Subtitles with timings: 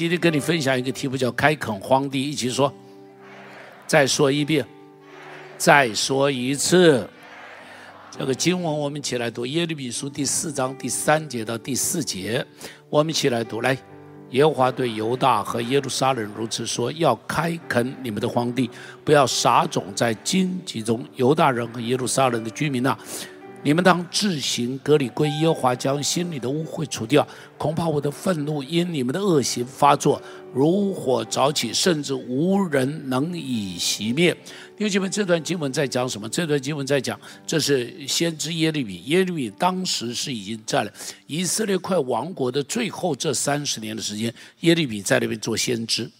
[0.00, 2.72] 今天跟你分享一个题目，叫“开垦荒地”，一起说。
[3.86, 4.64] 再说一遍，
[5.58, 7.06] 再说一次。
[8.10, 12.42] 这个经文我们一起来读《耶利米书》第四章第三节到第四节，
[12.88, 13.60] 我们一起来读。
[13.60, 13.76] 来，
[14.30, 18.70] 耶和华对犹大和耶路撒冷如此说：要开垦你们的荒地，
[19.04, 21.04] 不要撒种在荆棘中。
[21.16, 22.96] 犹大人和耶路撒冷的居民呐。
[23.62, 27.26] 你们当自行隔离归耶和华，将心里的污秽除掉。
[27.58, 30.20] 恐怕我的愤怒因你们的恶行发作，
[30.54, 34.32] 如火早起，甚至无人能以熄灭。
[34.78, 36.26] 弟兄姐妹，这段经文在讲什么？
[36.30, 39.02] 这段经文在讲，这是先知耶利米。
[39.04, 40.90] 耶利米当时是已经在了
[41.26, 46.10] 以色列快亡国的最后这三十年的时间，耶利米在那边做先知。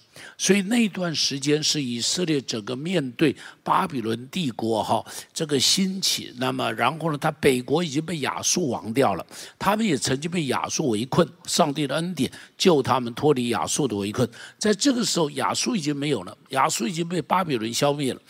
[0.41, 5.05] 所以那段时间是以色列整个面对巴比伦帝国哈
[5.35, 9.27] 这个兴起，那么然后呢，他北国已经被亚述亡掉了，
[9.59, 14.27] 他们也曾经被亚述围困，上帝的恩典救他们脱离亚述的围困。
[14.57, 18.21] 在这个时候，亚述已经没有了，亚述已经被巴比伦消灭了。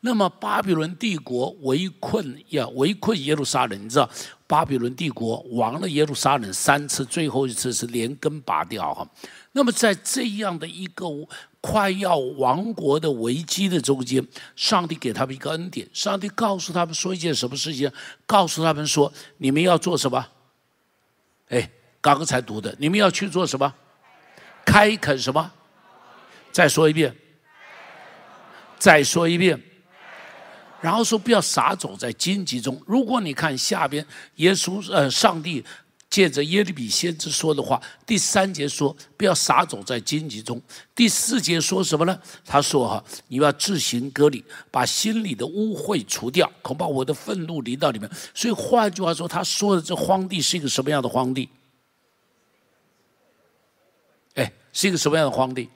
[0.00, 4.08] 那么巴比伦帝国围困呀，围困耶路撒冷，你知道
[4.46, 9.06] 巴比伦帝国亡了耶路撒冷三次，最后一次是连根拔掉哈。
[9.52, 11.04] 那么在这样的一个
[11.60, 15.88] 快要亡国的危机的中间，上帝给他们一个恩典。
[15.92, 17.90] 上帝告诉他们说一件什么事情？
[18.26, 20.24] 告诉他们说：你们要做什么？
[21.48, 21.68] 哎，
[22.00, 23.74] 刚才读的，你们要去做什么？
[24.64, 25.50] 开垦什么？
[26.52, 27.14] 再说一遍。
[28.78, 29.60] 再说一遍。
[30.80, 32.80] 然后说不要撒种在荆棘中。
[32.86, 35.64] 如果你看下边，耶稣呃，上帝。
[36.10, 40.60] 借着耶利米先知说的话，第三节说不要撒种在荆棘中。
[40.94, 42.18] 第四节说什么呢？
[42.46, 51.50] 他说：“哈，你要自行割礼，把心里的污秽除掉，恐怕我的愤怒临到你们。”所以换句话说，他说的这荒地是一个什么样的荒地？
[54.34, 55.68] 哎，是一个什么样的荒地？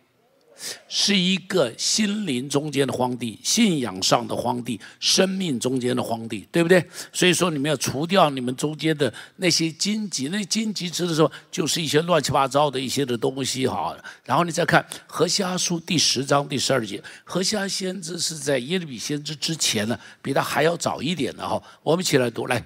[0.88, 6.84] 是一个心灵中间的荒地，信仰上的荒地，生命中间的荒地，对不对？
[7.12, 13.96] 所以说，你们要除掉你们中间的那些荆棘，那荆棘指的时候，就是一些乱七八糟的一些的东西哈。
[14.24, 21.62] 然后你再看何西阿书第十章第十二节，何西阿先知是在耶利米先知之前呢，比他还要早一点的哈。
[21.82, 22.64] 我们一起来读，来，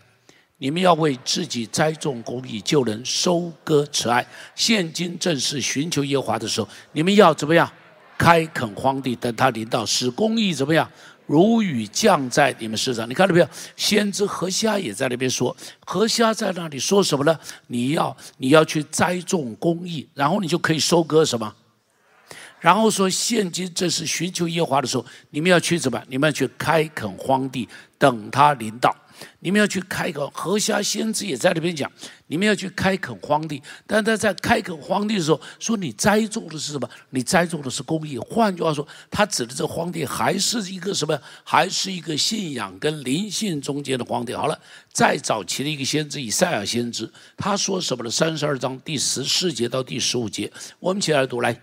[0.59, 4.27] 你们要为自己栽种公义，就能收割慈爱。
[4.55, 7.71] 现今正是寻求耶和华的时候，你们要怎么样？
[8.17, 10.91] 开垦荒地，等他临到，使公义怎么样？
[11.27, 13.07] 如雨降在你们身上。
[13.11, 13.49] 你看到没有？
[13.77, 17.39] 先知何虾也在那边说，何虾在那里说什么呢？
[17.67, 21.55] 你要你要去栽种公义，然后你就可以收割什么？
[22.59, 26.03] 然后说，现今正是寻求耶和华的时候，你们要去怎么？
[26.09, 27.69] 你们要去开垦荒地，
[27.99, 28.97] 等他临到。
[29.41, 31.91] 你们要去开垦，河虾先知也在那边讲，
[32.27, 33.63] 你们要去开垦荒地。
[33.87, 36.89] 但他在开垦荒地的时候，说你栽种的是什么？
[37.11, 38.19] 你栽种的是公益。
[38.19, 41.19] 换句话说，他指的这荒地还是一个什么？
[41.45, 44.35] 还是一个信仰跟灵性中间的荒地。
[44.35, 44.59] 好了，
[44.93, 48.11] 再早期的一个先知以赛亚先知，他说什么呢？
[48.11, 51.61] 三十二章第十四节到第十五节，我们一起来读来。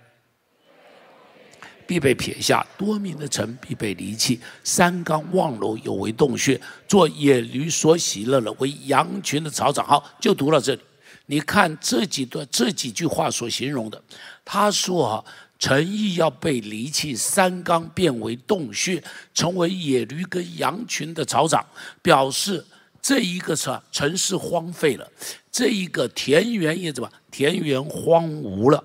[1.86, 9.86] 必被撇下，多民的城必被离弃，三冈望楼有为洞穴，做野驴所喜乐了，为羊群的草场。
[9.86, 10.82] 好，就读到这里。
[11.28, 14.02] 你看这几段这几句话所形容的，
[14.44, 15.24] 他说啊，
[15.58, 19.02] 城邑要被离弃，三冈变为洞穴，
[19.34, 21.66] 成为野驴跟羊群的草场，
[22.02, 22.66] 表示
[23.02, 25.10] 这一个城城市荒废了，
[25.50, 28.84] 这一个田园也怎么田园荒芜了。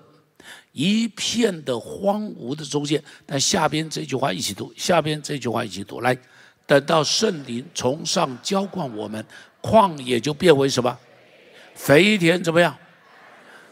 [0.79, 6.17] 一片的荒芜的中间，但下边这句话一起读，下边这句话一起读，来，
[6.69, 9.25] 等到圣灵从上浇灌我们，
[9.61, 10.97] 旷野就变为什么？
[11.75, 12.79] 肥田怎么样？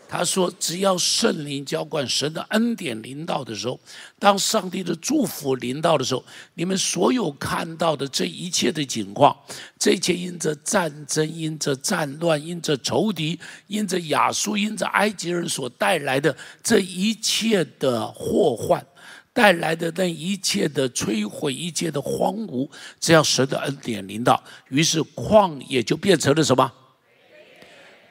[0.09, 3.79] 他说：“只要圣灵浇灌，神的恩典临到的时候，
[4.21, 6.25] 当上帝的祝福临到的时候，
[6.55, 9.37] 你们所有看到的这一切的景况，
[9.77, 13.37] 这一切因着战争、因着战乱、因着仇敌、
[13.67, 18.87] 因着亚述、因着埃及人所带来的这一切的祸患，
[19.33, 22.71] 带来的那一切的摧毁、一切的荒芜，
[23.01, 26.73] 只要神的恩典临到，于是旷野就变成了什么？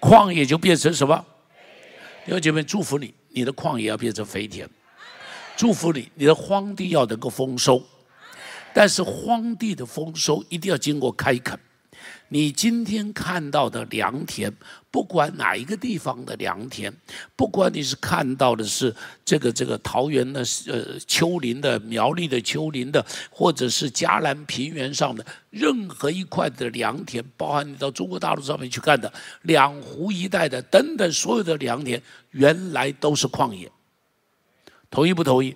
[0.02, 1.25] 旷野就变成什么？”
[2.25, 4.68] 弟兄姐妹，祝福你，你的矿也要变成肥田；
[5.56, 7.80] 祝福你，你的荒地要能够丰收。
[8.74, 11.60] 但是荒地的丰收一定要经过开垦。
[12.30, 14.51] 你今天看到的良田，
[14.89, 16.92] 不管哪一个地方的良田，
[17.36, 18.94] 不管你是看到的是
[19.24, 29.12] 这个这个桃园的呃丘陵的苗栗的丘陵的，或者是嘉南平原上的任何一块的良田，包含你到中国大陆上面去看的
[29.44, 32.01] 两湖一带的等等所有的良田，
[32.31, 33.72] 原来都是旷野。
[34.89, 35.56] 同意不同意？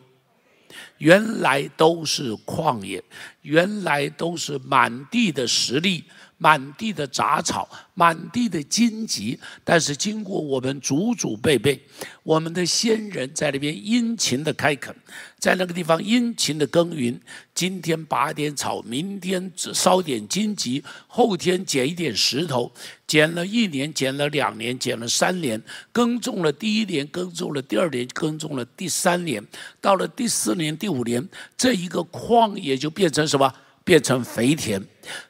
[0.99, 3.03] 原来都是旷野，
[3.41, 6.03] 原来都是满地的石砾。
[6.39, 11.79] 满地的杂草，满地的荆棘，但是经过我们祖祖辈辈，
[12.23, 14.95] 我们的先人在那边殷勤的开垦，
[15.37, 17.19] 在那个地方殷勤的耕耘。
[17.53, 22.71] 今天拔点草，明天烧点荆棘，后天捡一点石头，
[23.05, 29.45] 捡了一年，捡了两年，捡了三年，耕种了第一年，耕种了第二年，耕种了第三年，
[29.81, 31.27] 到了第四年、第五年，
[31.57, 33.53] 这一个旷野就变成什么？
[33.89, 34.79] 变成肥田，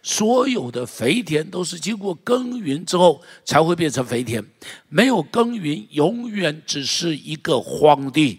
[0.04, 4.44] 所有的肥田都是经过耕耘之后才会变成肥田，
[4.90, 8.38] 没有耕耘，永远只是一个荒地。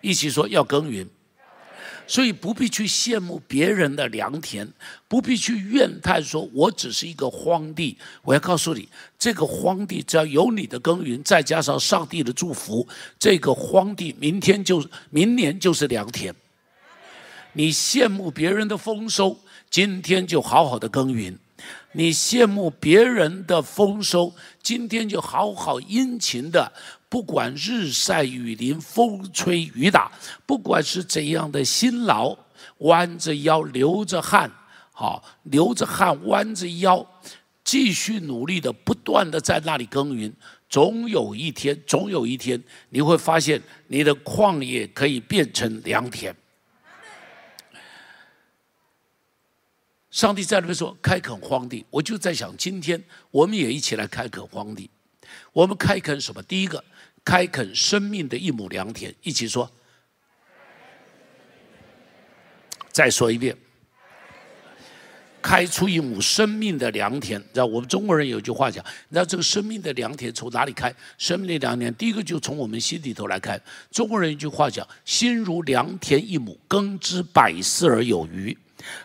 [0.00, 1.06] 一起说要耕耘，
[2.08, 4.66] 所以不必去羡慕别人的良田，
[5.06, 7.96] 不必去怨叹说我只是一个荒地。
[8.24, 12.88] 我要告诉你，这个荒地只要有你的耕耘，再加上上帝的祝福，
[13.20, 16.34] 这个荒地明天就明年就是良田。
[17.54, 19.38] 你羡慕别人的丰收，
[19.68, 21.34] 今天就好好的耕耘；
[21.92, 26.72] 你羡慕别人的丰收，今天就好好殷勤的，
[27.10, 30.10] 不管日晒雨淋、风吹雨打，
[30.46, 32.34] 不管是怎样的辛劳，
[32.78, 34.50] 弯着腰流着汗，
[34.90, 37.06] 好流着汗弯着腰，
[37.62, 40.32] 继续努力的，不断的在那里耕耘。
[40.70, 46.34] 总有一天，总有一天，你会发现你的旷野可以变成良田。
[50.12, 54.88] 上帝在那边说：“开垦荒地。”我就在想，今天我们也一起来开垦荒地。
[55.54, 56.42] 我们开垦什么？
[56.42, 56.84] 第一个，
[57.24, 59.12] 开垦生命的一亩良田。
[59.22, 59.68] 一起说。
[62.90, 63.56] 再说一遍，
[65.40, 67.40] 开出一亩生命的良田。
[67.40, 70.94] 知道我们中国人有句话讲：“你知道这个生命的良田从哪里开？
[71.16, 73.58] 生命的良田，第一个就从我们心里头来开。
[73.90, 78.54] 中国人一句话讲：‘心如良田一亩，耕之百世而有余。’”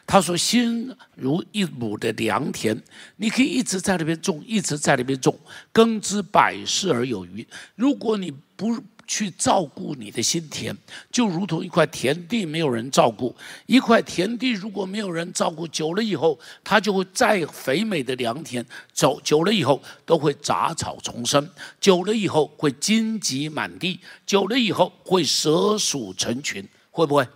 [0.05, 2.81] 他说：“心如一亩的良田，
[3.17, 5.37] 你可以一直在那边种，一直在那边种，
[5.71, 7.45] 耕之百世而有余。
[7.75, 10.75] 如果你不去照顾你的心田，
[11.09, 13.33] 就如同一块田地没有人照顾。
[13.65, 21.49] 一块田地如果没有人照顾，久了以后，它就会再肥美的良田，走久了以后都会杂草丛生，
[21.79, 27.27] 久了以后会荆棘满地，久了以后会蛇鼠成群，会不会？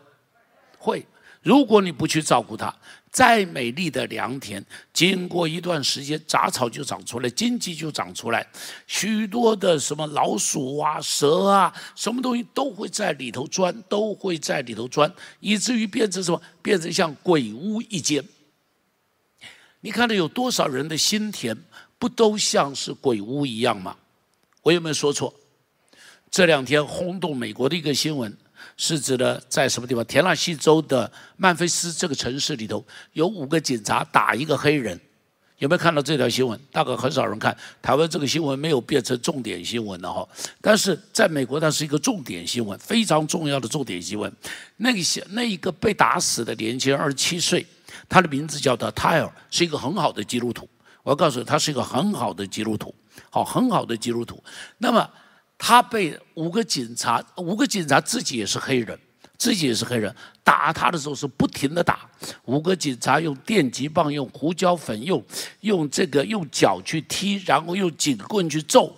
[0.77, 1.05] 会。”
[1.41, 2.73] 如果你不去照顾它，
[3.09, 8.47] 再美丽的良田，经过一段时间，杂草就长出来，荆棘就长出来，
[8.88, 16.41] 许多的什么老鼠啊、蛇啊，什么东西都会在里头钻，都会在里头钻，以至于变成什么？
[16.61, 18.23] 变成像鬼屋一间。
[19.81, 21.57] 你看到有多少人的心田，
[21.97, 23.97] 不都像是鬼屋一样吗？
[24.61, 25.33] 我有没有说错？
[26.29, 28.37] 这两天轰动美国的一个新闻。
[28.83, 30.04] 是指的在什么地方？
[30.06, 32.83] 田纳西州的曼菲斯这个城市里头，
[33.13, 35.00] 有五个警察打一个黑人，
[35.60, 36.60] 有没有看到这条新闻？
[36.72, 37.56] 大概很少人看。
[37.80, 40.28] 台湾这个新闻没有变成重点新闻了哈，
[40.62, 44.33] 但是在美国它是一个重点新闻，非常重要的重点新闻。
[44.78, 47.63] 那个些那一个被打死的年轻人二十七岁，
[48.10, 50.68] 他的名字叫做泰尔，是一个很好的基督徒。
[51.04, 52.92] 我告诉你，他是一个很好的基督徒，
[53.30, 54.44] 好，很好的基督徒。
[54.80, 55.07] 那么。
[55.63, 58.99] 他被五个警察，五个警察自己也是黑人，
[59.37, 60.13] 自己也是黑人，
[60.44, 61.99] 打他的时候是不停的打。
[62.45, 65.23] 五个警察用电击棒、用胡椒粉、用
[65.59, 68.91] 用这个用脚去踢，然后用警棍去揍，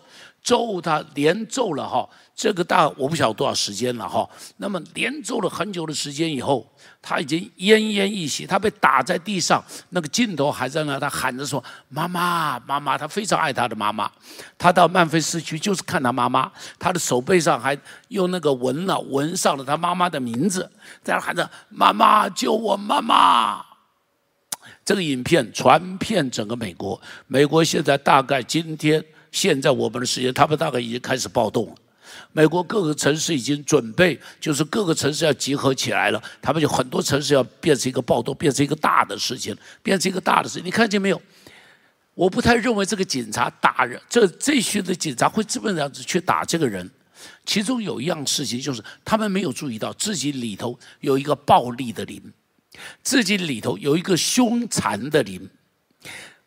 [0.44, 2.08] 揍他连揍了哈。
[2.36, 4.28] 这个大我不晓得多少时间了哈。
[4.58, 6.70] 那么连揍了很久的时间以后。
[7.06, 14.10] 他已经奄奄一息，他被打在地上，那个镜头还在那，他喊着说：“妈妈，妈妈！”他非常爱他的妈妈。
[14.58, 20.72] 他到曼菲斯去就是看他妈妈，他的手背上还用那个纹了，纹上了他妈妈的名字，
[21.04, 23.66] 在那喊着：“妈妈，救我妈妈！”
[24.86, 31.76] 这个影片传遍整个美国，美国现在大概今天现在我们的时间，他们大概已经开始暴动了。
[32.32, 36.24] 美国各个城市已经准备，就是各个城市要集合起来了。
[36.42, 40.66] 他们有很多城市要变成一个暴动，变成一个大的事情，变成一个大的事情。
[40.66, 41.20] 你看见没有？
[42.14, 46.88] 我不太认为这个警察打人，这这群的警察会这么样子去打这个人。
[47.46, 52.22] 其中有一样事情就是，他们没有注意到自己里头有一个暴力的灵，
[53.02, 55.50] 自己里头有一个凶残的灵。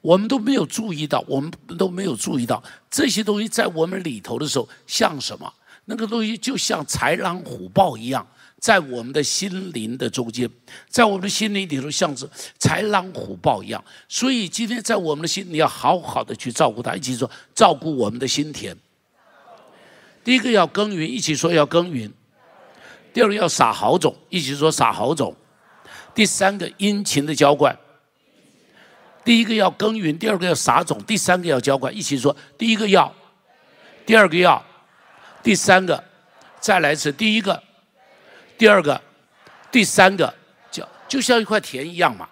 [0.06, 5.52] 我们都没有注意到，我们都没有注意到这些东西在我们里头的时候像什么？
[5.86, 8.24] 那个东西就像豺狼虎豹一样，
[8.60, 10.48] 在我们的心灵的中间，
[10.88, 12.24] 在我们的心灵里头像是
[12.60, 13.84] 豺狼虎豹一样。
[14.08, 18.76] 所以今天在我们的心，你要好好的去照顾它，一起说照顾我们的心田。
[20.22, 22.12] 第一个要耕耘，一起说要耕耘。
[23.12, 25.34] 第二个要撒好种，一起说撒好种。
[26.14, 27.76] 第三个殷勤的浇灌。
[29.26, 31.92] 第一个要耕耘，第二个要撒种，第三个要浇灌。
[31.94, 33.12] 一起说，第一个要，
[34.06, 34.64] 第二个要，
[35.42, 36.02] 第三个，
[36.60, 37.60] 再来一次，第一个，
[38.56, 39.02] 第二个，
[39.72, 40.32] 第三个，
[40.70, 42.28] 就就像一块田一样嘛。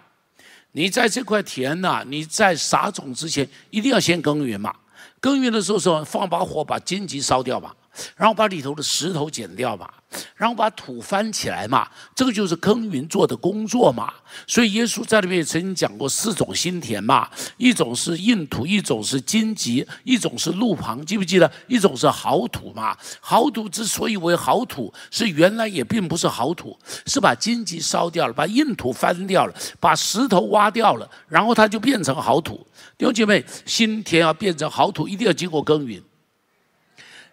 [0.71, 4.73] 你在这块田呐，你在撒种之前，一定要先耕耘嘛。
[5.19, 7.75] 耕耘的时候说，放把火把荆棘烧掉嘛。
[8.15, 9.89] 然后把里头的石头剪掉嘛，
[10.35, 14.13] 然后把土翻起来嘛，这个就是耕耘做的工作嘛。
[14.47, 21.49] 所以耶稣在里面也曾经讲过四种心田嘛，一种是硬土，一种是荆棘，一种是路旁，记不记得？
[21.67, 22.97] 一种是好土嘛。
[23.21, 32.65] 好土之所以为好土，是原来也并不是好土，是把荆棘烧掉了，把硬土翻掉了，把石头挖掉了，然后它就变成好土。
[32.97, 36.01] 弟兄姐妹，心田要变成好土，一定要经过耕耘。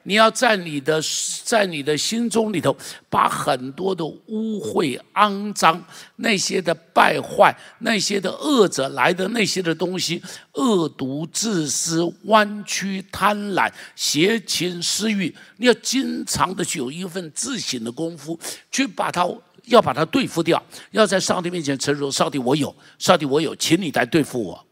[0.04, 1.00] 你要在你的
[1.44, 2.76] 在你的心中里头，
[3.09, 5.82] 把很多的污秽、肮脏、
[6.16, 10.23] 那些的败坏、那些的恶者来的那些的东西，
[10.54, 18.38] 恶毒、自私、弯曲、贪婪、邪情、私欲，你要经常的去有一份自省的功夫，
[18.71, 19.28] 去把它
[19.66, 24.66] 要把它对付掉，要在上帝面前承认：上帝，我有，上帝我有，请你来对付我。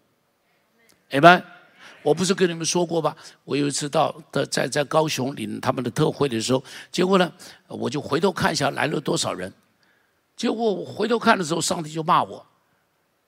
[1.11, 1.43] 明白。
[2.03, 3.15] 我不是跟你们说过吧？
[3.45, 7.31] 我有一次到的在在高雄领他们的特会的时候，结果呢，
[7.69, 9.53] 我就回头看一下来了多少人。
[10.37, 12.47] 结果我回头看的时候，上帝就骂我：“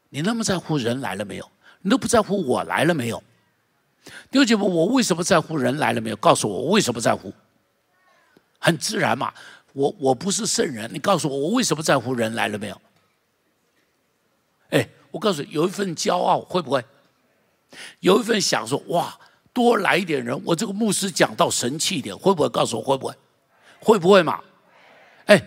[0.09, 1.51] 你那么在乎人来了没有？
[1.83, 3.23] 你都不在乎我来了没有？”
[4.31, 6.17] 弟兄们，我为什么在乎人来了没有？
[6.17, 7.33] 告诉我，我为什么在乎？
[8.59, 9.33] 很自然嘛，
[9.75, 12.81] 我我不是圣人，你告诉我，我为什么在乎人来了没有？
[14.71, 16.83] 哎，我告诉你，有一份骄傲，会不会？
[18.01, 19.19] 有一份想说哇，
[19.53, 23.15] 多来一点人，我这个牧师讲到神气一点，会不会告诉我会不会？
[23.81, 24.41] 会不会嘛？
[25.27, 25.43] 哎，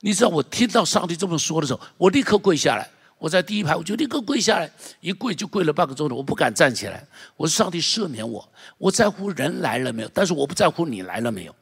[0.00, 2.88] 你知道我听到上帝这么说的时候，我立刻跪下来。
[3.16, 7.02] 我在第一排，我就立刻跪下来，一跪就跪了半个钟头，我不敢站起来。
[7.36, 11.54] 我说上帝赦免我，我在乎人来了没有，但是我不在乎你来了没有。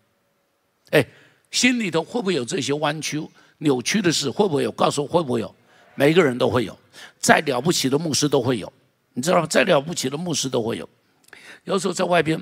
[0.90, 1.06] 哎，
[1.52, 3.24] 心里头会不会有这些弯曲、
[3.58, 4.28] 扭曲的事？
[4.28, 4.72] 会不会有？
[4.72, 5.54] 告诉我会不会有？
[5.94, 6.76] 每一个人都会有，
[7.20, 8.72] 再了不起的牧师都会有。
[9.14, 9.46] 你知道吗？
[9.46, 10.88] 再了不起的牧师都会有。
[11.64, 12.40] 有时候在外边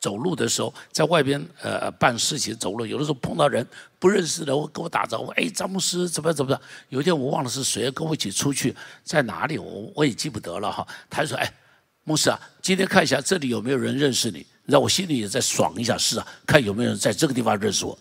[0.00, 3.66] 走路的时候，在外边呃办事情走路，有的时候碰到人
[3.98, 6.60] 不认识的，我跟我打招呼，哎，詹姆斯怎么怎么的？
[6.90, 10.86] 有一天我忘了是谁跟我一起出去，在哪里我我也记不得了哈。
[11.10, 11.52] 他就说，哎，
[12.04, 14.46] 牧师啊，今天看一下这里有没有人认识你？
[14.66, 17.98] 让我心里也在爽一下，是啊，看有没有人在这个地方认识我。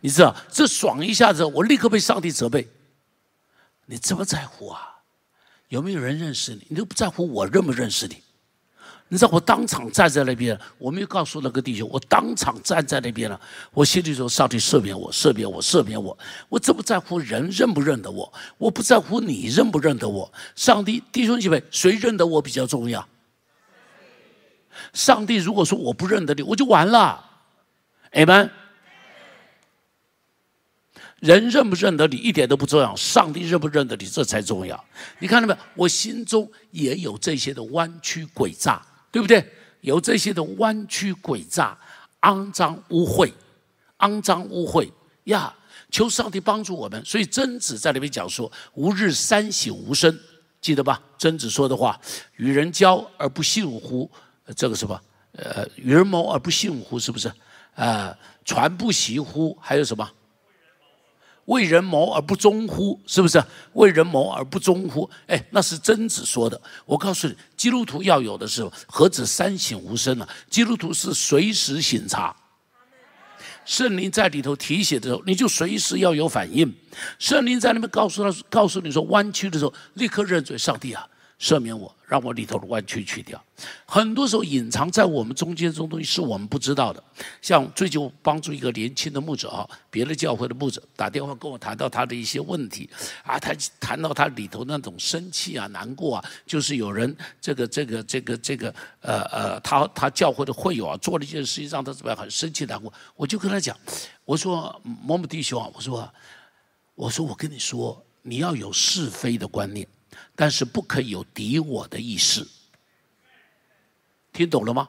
[0.00, 2.68] 你知道，这爽一下子，我立刻被上帝责备。
[3.86, 4.97] 你这么在乎啊？
[5.68, 6.66] 有没有人认识你？
[6.68, 8.16] 你都不在乎我认不认识你？
[9.10, 13.40] 你知道我当场站在那边，我没有告诉那个弟兄，我当场站在那边了。
[13.72, 16.16] 我心里说：上帝赦免我，赦免我，赦免我。
[16.50, 18.30] 我这么在乎人认不认得我？
[18.58, 20.30] 我不在乎你认不认得我。
[20.54, 23.08] 上帝，弟兄姐妹，谁认得我比较重要？
[24.92, 27.24] 上帝如果说我不认得你，我就完了。
[28.12, 28.50] 阿门。
[31.20, 34.82] 人认不认得你一点都不重要，上帝认不认得你这才重要。
[35.18, 35.58] 你看到没有？
[35.74, 39.44] 我心中也有这些的弯曲诡诈，对不对？
[39.80, 41.76] 有这些的弯曲诡诈、
[42.22, 43.32] 肮脏污秽、
[43.98, 44.90] 肮脏污秽
[45.24, 45.54] 呀！
[45.90, 47.02] 求上帝帮助我们。
[47.04, 50.16] 所以曾子在里面讲说：“吾日三省吾身”，
[50.60, 51.00] 记得吧？
[51.16, 51.98] 曾子说的话
[52.36, 54.10] ：“与人交而不信乎？
[54.54, 55.00] 这个什么？
[55.32, 56.98] 呃，与人谋而不信乎？
[56.98, 57.32] 是不是？
[57.74, 59.56] 啊，传不习乎？
[59.60, 60.08] 还有什么？”
[61.48, 63.00] 为人谋而不忠乎？
[63.06, 65.08] 是不是为人谋而不忠乎？
[65.26, 66.60] 哎，那是曾子说的。
[66.84, 70.28] 我告诉你，基督徒要有的是何止三省吾身呢？
[70.50, 72.36] 基督徒是随时醒察，
[73.64, 76.70] 圣灵在里头提醒的时候，你就随时要有反应。
[77.18, 81.08] 圣灵在那边告诉他，告诉你说弯曲的时候，立刻认罪，上帝啊，
[81.40, 81.94] 赦免我。
[82.08, 83.38] 让我里头的弯曲去掉，
[83.84, 87.04] 很多时候隐藏在我们中间这种东西是我们不知道的。
[87.42, 92.88] 像最近帮助一个年轻的牧者啊，别的教会的牧者打电话跟我谈到他的一些问题
[93.22, 102.90] 啊，他谈到他里头那种生气啊、难过啊，就是有人这个、这个、这个、这个，呃呃，他他教会的会友啊，做了一件事情让他怎么样很生气难过。
[103.16, 103.76] 我就跟他讲，
[104.24, 106.10] 我说某某弟兄啊，我说
[106.94, 109.86] 我说我跟你说，你要有是非的观念。
[110.40, 112.46] 但是不可以有敌我的意思，
[114.32, 114.88] 听懂了吗？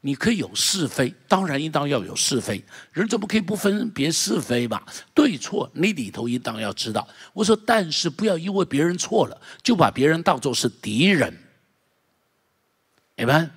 [0.00, 2.64] 你可以有是非，当然应当要有是非。
[2.92, 4.80] 人怎么可以不分别是非嘛？
[5.12, 7.08] 对错你里头应当要知道。
[7.32, 11.36] 我说，但是不要因为别人错了，就把别人当做是敌人。
[13.16, 13.50] 你们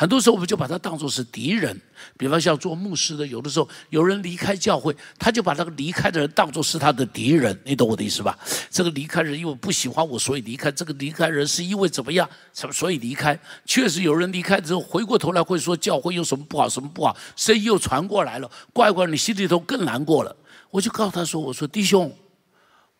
[0.00, 1.78] 很多时候我们就把它当作是敌人。
[2.16, 7.54] 比方像做牧师的，有的时候有人离开教会，他就把那个离开的人当作是他的敌人。
[7.66, 8.38] 你懂我的意思吧？
[8.70, 10.72] 这个离开人因为不喜欢我，所以离开。
[10.72, 12.26] 这个离开人是因为怎么样？
[12.54, 12.72] 什么？
[12.72, 13.38] 所以离开。
[13.66, 20.34] 确实有人离开之后，回过头来会说教会有什么不好，什么不好，声音又传过来了，怪怪，你心里头更难过了。
[20.70, 22.10] 我就告诉他说：“我说弟兄，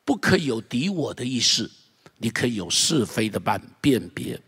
[0.04, 1.70] 不可以有敌我的意识，
[2.18, 4.38] 你可以有是非的辨辨别。”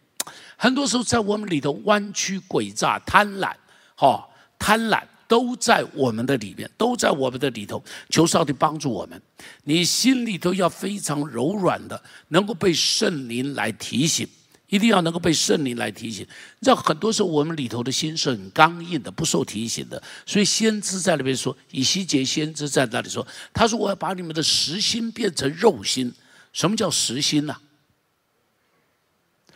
[0.62, 3.52] 很多时候，在我们里头弯曲诡诈、贪婪，
[3.96, 4.24] 哈，
[4.60, 7.82] 贪婪都在我们的里面，都在我们的里头。
[8.08, 9.20] 求上帝帮助我们，
[9.64, 14.24] 你心里头要非常柔软的，能够被圣灵来提醒，
[14.68, 16.24] 一定要能够被圣灵来提醒。
[16.60, 20.00] 让很多时候我们里头的心是很刚硬的，不受提醒的。
[20.24, 26.14] 所以先知在那边说，以西结先知在那里说，他说：“我要把你们的实心变成肉心。”
[26.54, 27.56] 什么叫实心呢？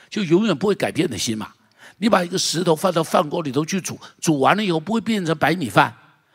[0.09, 1.53] 就永远不会改变的心嘛？
[1.99, 5.95] 你把一个石头放到饭锅里头去煮，煮完了以后不会变成白米饭，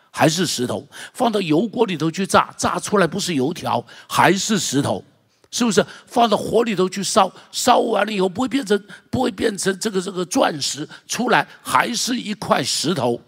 [0.09, 5.03] 还是石头；放到油锅里头去炸，炸出来不是油条，还是石头，
[5.51, 5.85] 是不是？
[6.07, 13.21] 放到火里头去烧，烧完了以后不会变成不会变成这个这个钻石出来，还是一块石头，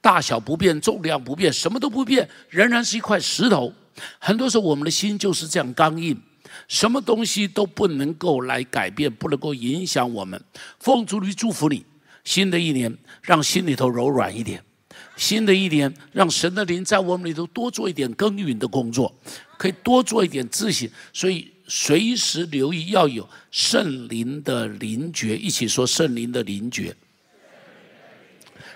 [0.00, 3.72] 大小不变，重量不变，什么都不变，仍然是一块石头。
[4.18, 6.20] 很多时候我们的心就是这样刚硬。
[6.68, 10.42] 什么东西都不能够来改变，不能够影响我们。
[10.78, 11.84] 奉主的祝福你，
[12.24, 14.62] 新的一年让心里头柔软一点，
[15.16, 19.14] 新的一年让神的灵在我们里头多做一点耕耘的工作，
[19.56, 20.88] 可以多做一点自省。
[21.12, 26.94] 所以随时留意要有圣灵的灵觉，一起说圣灵的灵觉，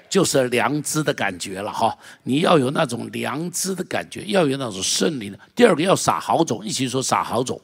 [0.09, 1.97] 就是良知的感觉了哈。
[2.23, 5.39] 你要有那种良知的感觉，要有那种圣灵的。
[5.55, 7.61] 第二个要撒好种，一起说撒好种。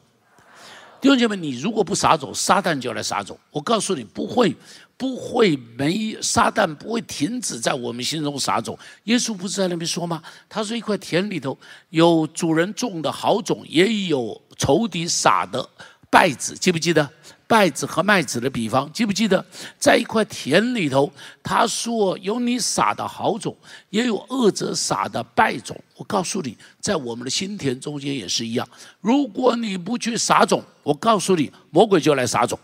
[1.04, 3.38] 弟兄姐妹，你如果不撒种，撒旦就来撒种。
[3.50, 4.56] 我告诉你，不会，
[4.96, 8.78] 不会没撒旦不会停止在我们心中撒种。
[9.02, 10.22] 耶稣不是在那边说吗？
[10.48, 11.58] 他说一块田里头
[11.90, 15.68] 有主人种的好种，也有仇敌撒的
[16.08, 17.06] 败子，记不记得？
[17.54, 19.44] 麦子和麦子的比方，记不记得？
[19.78, 21.08] 在一块田里头，
[21.40, 23.56] 他说有你撒的好种，
[23.90, 25.80] 也有恶者撒的败种。
[25.94, 28.68] 我告诉你，在我们的心田中间也是一样。
[29.00, 32.58] 如果你不去撒种，我告诉你，魔鬼就来撒种。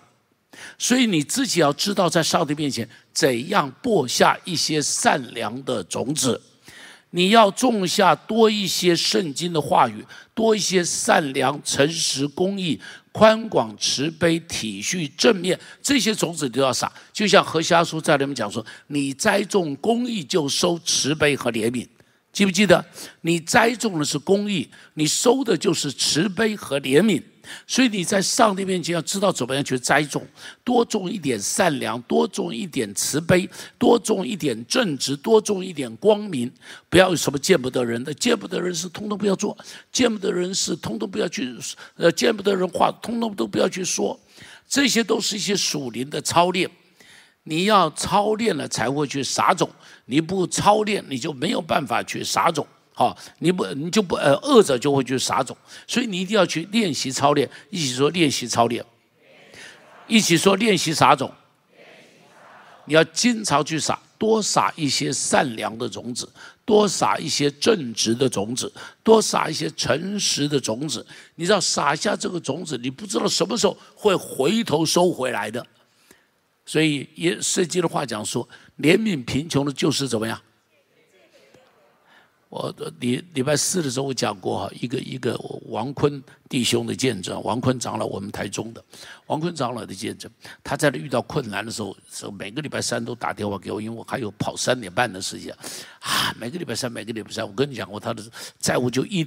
[0.76, 6.42] 所以你自己要知道，在上帝面前怎样播下一些善良的种子。
[7.12, 12.80] 你要种下多一些圣经的话语，多一些善良、诚实、公义。
[13.12, 16.90] 宽广、慈悲、体恤、正面，这些种子都要撒。
[17.12, 21.86] 就像何家书在里面讲说：“你栽种公益，就收慈悲和怜悯。”
[22.32, 22.84] 记不记得？
[23.22, 27.20] 你栽种的是公益，你收的就是慈悲和怜悯。
[27.66, 30.26] 所以你在上帝面前要知道怎么样去栽种，
[30.64, 36.50] 多种一点善良，多种一点慈悲，多种一点正直，多种一点光明。
[36.88, 39.56] 不要有什么见不得人的，见不得人事通通不要做，
[39.92, 41.56] 见不得人事通通不要去，
[41.96, 44.18] 呃，见不得人话通通都不要去说。
[44.68, 46.70] 这些都是一些属灵的操练，
[47.44, 49.68] 你要操练了才会去撒种，
[50.06, 52.66] 你不操练你就没有办法去撒种。
[52.92, 58.84] 好，你不你就不呃，饿着就会去撒种，所以你一定要去练习操练，一起说练习操练，
[60.06, 61.32] 一起说练习撒种。
[62.86, 66.28] 你要经常去撒，多撒一些善良的种子，
[66.64, 68.72] 多撒一些正直的种子，
[69.04, 71.06] 多撒一些诚实的种子。
[71.36, 75.64] 你知道撒下这个种子，你不知道什么时候会回头收回来的。
[76.66, 78.48] 所以也圣经的话讲说，
[78.78, 80.40] 怜悯贫穷的，就是怎么样？
[82.50, 88.84] 我礼礼拜四的时候我讲过哈，一个一个王坤弟兄的见证，王坤长老，我们台中的
[89.26, 90.28] 王坤长老的见证，
[90.64, 95.54] 他在那遇到困难的时候，是每个礼拜三都打电话给我，因为我还有跑三点半的时间，
[96.00, 98.20] 啊，每个礼拜三，每个礼拜三，我跟你讲过，他的
[98.58, 99.24] 债务就一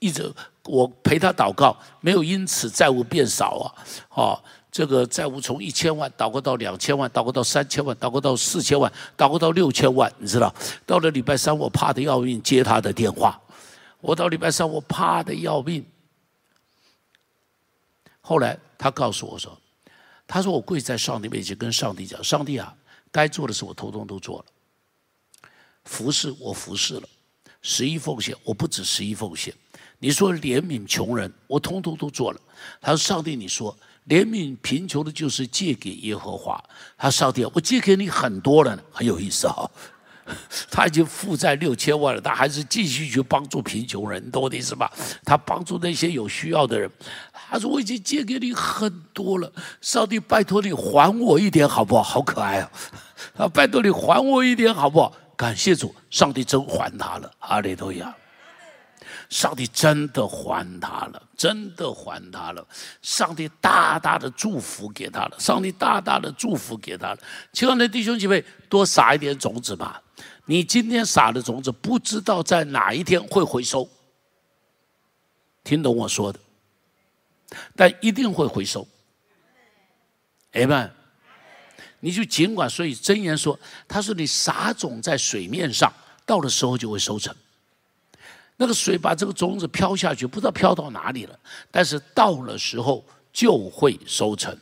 [0.00, 0.28] 一直
[0.64, 3.66] 我陪他祷告，没有因此债务变少啊，
[4.10, 4.44] 哦。
[4.74, 10.52] 这个债务从一千万倒过到两千万，倒过到三千万，倒过到四千万，倒过到六千万，你知道？
[10.84, 13.40] 到了礼拜三，我怕的要命，接他的电话。
[14.00, 15.86] 我到礼拜三，我怕的要命。
[18.20, 19.56] 后来他告诉我说
[20.26, 22.74] ：“他说我跪在上帝面前，跟上帝讲，上帝啊，
[23.12, 25.48] 该做的事我通通都做了，
[25.84, 27.08] 服侍我服侍了，
[27.62, 29.54] 十一奉献我不止十一奉献。
[30.00, 32.40] 你说怜悯穷人，我通通都做了。
[32.80, 33.72] 他说上帝，你说。”
[34.08, 36.62] 怜悯贫穷的，就是借给耶和华。
[36.96, 39.70] 他上帝，我借给你很多了，很有意思哈。
[40.70, 44.90] 他已经负债六千万了，他还是继续去帮助贫穷人，懂我的意思吧？
[45.22, 46.90] 他帮助那些有需要的人。
[47.50, 52.02] 他说：“我已经借给你很多了，上帝拜托你还我一点好不好？
[52.02, 52.70] 好可爱啊！
[53.36, 55.12] 啊， 拜托你还我一点好不好？
[55.36, 58.14] 感谢主，上帝真还他了，阿里都亚。
[59.34, 62.64] 上帝真的还他了，真的还他了。
[63.02, 67.18] 上帝大大的祝福给他了，上帝大大的祝福给他了。
[67.52, 70.00] 亲爱的弟兄姐妹，多撒一点种子吧。
[70.44, 73.88] 你今天撒的种子，不知道在哪一天会回收。
[75.64, 76.38] 听懂我说的？
[77.74, 78.86] 但一定会回收。
[80.52, 80.88] 哎们，
[81.98, 82.70] 你就尽管。
[82.70, 85.92] 所以真言说，他说你撒种在水面上，
[86.24, 87.34] 到的时候就会收成。
[88.56, 91.38] 那个水把这个种子飘下去，不知道飘到哪里了。
[91.70, 94.56] 但是到了时候就会收成。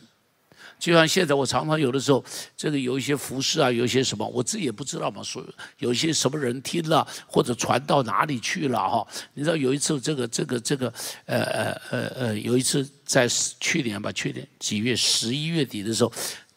[0.78, 2.24] 就像现在，我常常有的时候，
[2.56, 5.22] 这个有一些服饰啊，有一些什么，我自己也不知道嘛。
[5.22, 5.40] 说
[5.78, 9.06] 有一些什么人听了，或者传到哪里去了哈。
[9.34, 10.92] 你知道有一次，这个这个这个，
[11.26, 13.28] 呃呃呃呃，有一次在
[13.60, 16.12] 去年吧，去年几月十一月底的时候，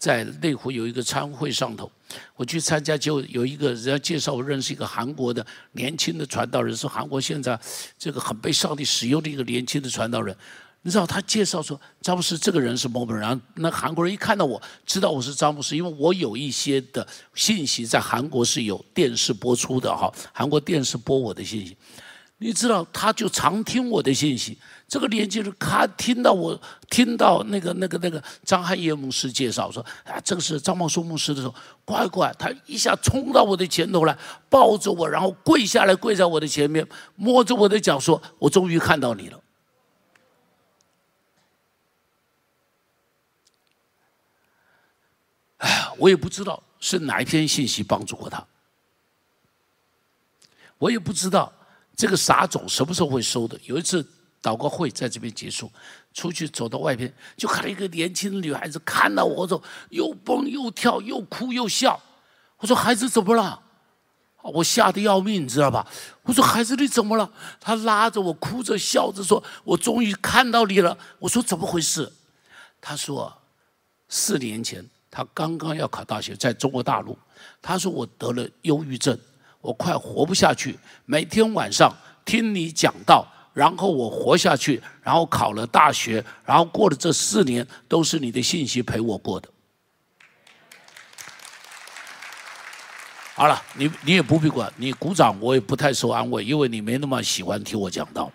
[0.06, 1.92] 在内湖有一个参会上头，
[2.36, 7.60] 我去参加，就有一个人家介绍我认识一个韩国的年轻的传道人，是韩国现在
[7.98, 10.38] 这个很被上帝使用的一个年轻的传道人。
[10.84, 21.76] 你知道他介绍说张牧师这个人是某某人，那韩国人一看到我知道我是张牧师，因为我有一些的信息在韩国是有电视播出的哈，韩国电视播我的信息。
[22.38, 24.56] 你知道他就常听我的信息，
[24.88, 34.18] 这个年轻人看听到我听到那个那个那个张汉业牧师介绍说啊这个是张茂松牧师的时候，乖乖他一下冲到我的前头来
[34.50, 39.42] 抱着我，然后跪下来跪在我的前面，摸着我的脚说：“我终于看到你了。”
[45.58, 48.46] 哎，我也不知道是哪一篇信息帮助过他，
[50.78, 51.52] 我也不知道
[51.96, 53.60] 这个撒种什么时候会收的。
[53.64, 54.08] 有一次
[54.46, 55.72] 祷告会在这边结束，
[56.14, 62.00] 出去走到外边，就看到一个年轻的女孩子看到我走，又蹦又跳，又哭又笑。
[62.58, 63.60] 我说：“孩子怎么了？”
[64.54, 65.88] 我吓得要命，你知道吧？
[66.22, 67.28] 我说：“孩子你怎么了？”
[67.60, 72.12] 他拉着我哭着笑着说：“我终于看到你了。”我说：“怎么回事？”
[72.80, 73.36] 他说
[74.08, 77.18] ：“四年前。”他刚刚要考大学，在中国大陆。
[77.62, 79.18] 他说：“我得了忧郁症，
[79.62, 80.78] 我快活不下去。
[81.06, 89.50] 每天晚上听你讲道，然后我活下去，然后考了大学，然后过了这四年都是你的信息陪我过的。”
[93.34, 98.32] 好了，你你也不必管，你鼓掌我也不太受安慰，因为你没那么喜欢听我讲道。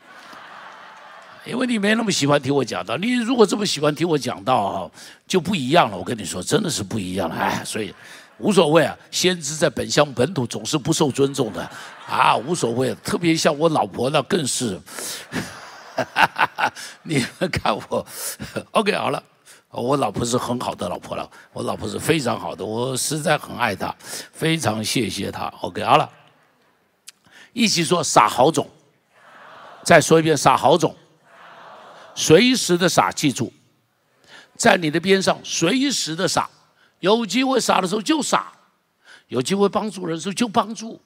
[1.46, 4.90] 因为你没那么喜欢听我讲道，你如果这么喜欢听我讲道哈，
[5.26, 5.96] 就不一样了。
[5.96, 7.34] 我跟你说，真的是不一样了。
[7.34, 7.94] 哎，所以
[8.40, 8.96] 无所谓啊。
[9.10, 11.70] 先知在本乡本土总是不受尊重的
[12.08, 12.94] 啊，无所谓。
[12.96, 14.80] 特别像我老婆那更是，
[17.04, 18.06] 你们看我
[18.72, 19.22] ，OK 好了。
[19.72, 23.94] 我老婆是很好的老婆了，我老婆是非常好的，我实在很爱她，
[24.32, 25.46] 非常谢谢她。
[25.60, 26.10] OK 好了，
[27.52, 28.68] 一起说撒好种，
[29.84, 30.96] 再说一遍撒好种。
[32.16, 33.52] 随时的撒，记住，
[34.56, 36.50] 在你的边上随时的撒，
[37.00, 38.52] 有机会傻的时候就傻，
[39.28, 41.00] 有机会帮助人的时候就帮助，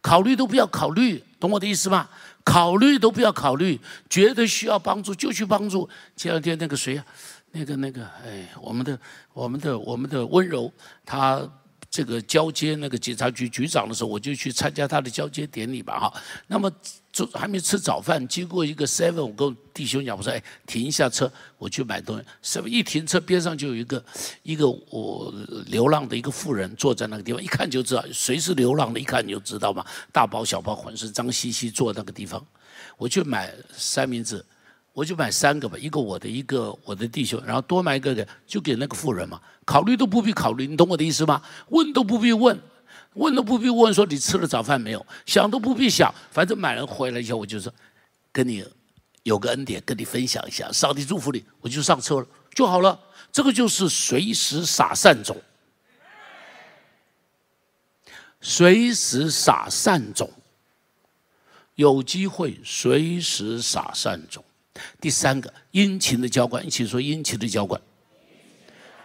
[0.00, 2.08] 考虑都不要考虑，懂我的意思吗？
[2.42, 5.88] 考虑都不要考虑，觉得需要帮助就去帮助。
[6.16, 7.04] 前两天那个谁啊，
[7.52, 8.98] 那个那个，哎，我们的
[9.32, 10.72] 我们的我们的温柔，
[11.04, 11.46] 他。
[11.90, 16.22] 这个交接那个警察局局长的时候，我就去参加他的交接典礼吧，哈。
[16.46, 16.70] 那么，
[17.10, 24.04] 就还没吃早饭，经过一个 seven，我跟弟兄讲，我说：“哎，停一下车，我去买东西。” seven 一停车，边上就有一个
[24.44, 25.34] 一个我
[25.66, 32.40] 流浪的一个妇人坐在那个地方，一看就知道谁是流浪的，一看你就知道嘛，大包小包，浑身脏兮兮，坐那个地方。
[32.96, 34.44] 我去买三明治。
[34.92, 39.40] 我就买三个吧，一个我的，一个我的弟兄，然后多买一个给，就给那个富人嘛。
[39.64, 41.40] 考虑都不必考虑，你懂我的意思吗？
[41.68, 42.60] 问都不必问，
[43.14, 45.06] 问都不必问，说你吃了早饭没有？
[45.26, 47.72] 想都不必想，反正买了回来以后，我就说，
[48.32, 48.64] 跟你
[49.22, 52.98] 有个恩典，跟你分享一下，上帝祝福你，我就上车了就好了。
[53.30, 55.40] 这个就是随时撒善种，
[58.40, 60.28] 随时撒善种，
[61.76, 64.44] 有机会随时撒善种。
[65.00, 67.80] 第三个殷勤的浇灌，一起说殷勤的浇灌。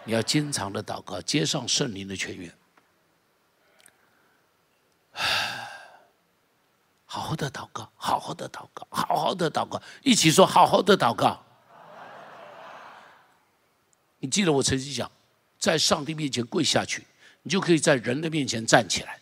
[0.04, 2.52] 你要经常的祷告，接上圣灵的泉源。
[7.04, 11.42] 好好的祷告，好好的祷告，好好的祷告，一起说好好的祷告。
[14.18, 15.10] 你记得我曾经讲，
[15.58, 17.04] 在上帝面前跪下去，
[17.42, 19.18] 你就可以在人的面前站起来。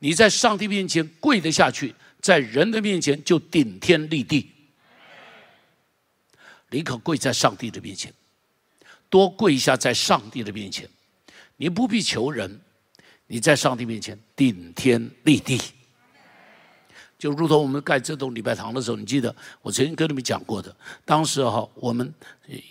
[0.00, 4.50] 你在上帝面前跪得下去，在人的面前就顶天立地。
[6.70, 8.10] 你可跪在上帝的面前，
[9.10, 10.88] 多跪一下在上帝的面前，
[11.58, 12.58] 你不必求人，
[13.26, 15.60] 你在上帝面前顶天立地。
[17.18, 22.12] 就如同我们盖这栋礼拜堂的时候，你记得我曾经跟你们讲过的，当时哈我们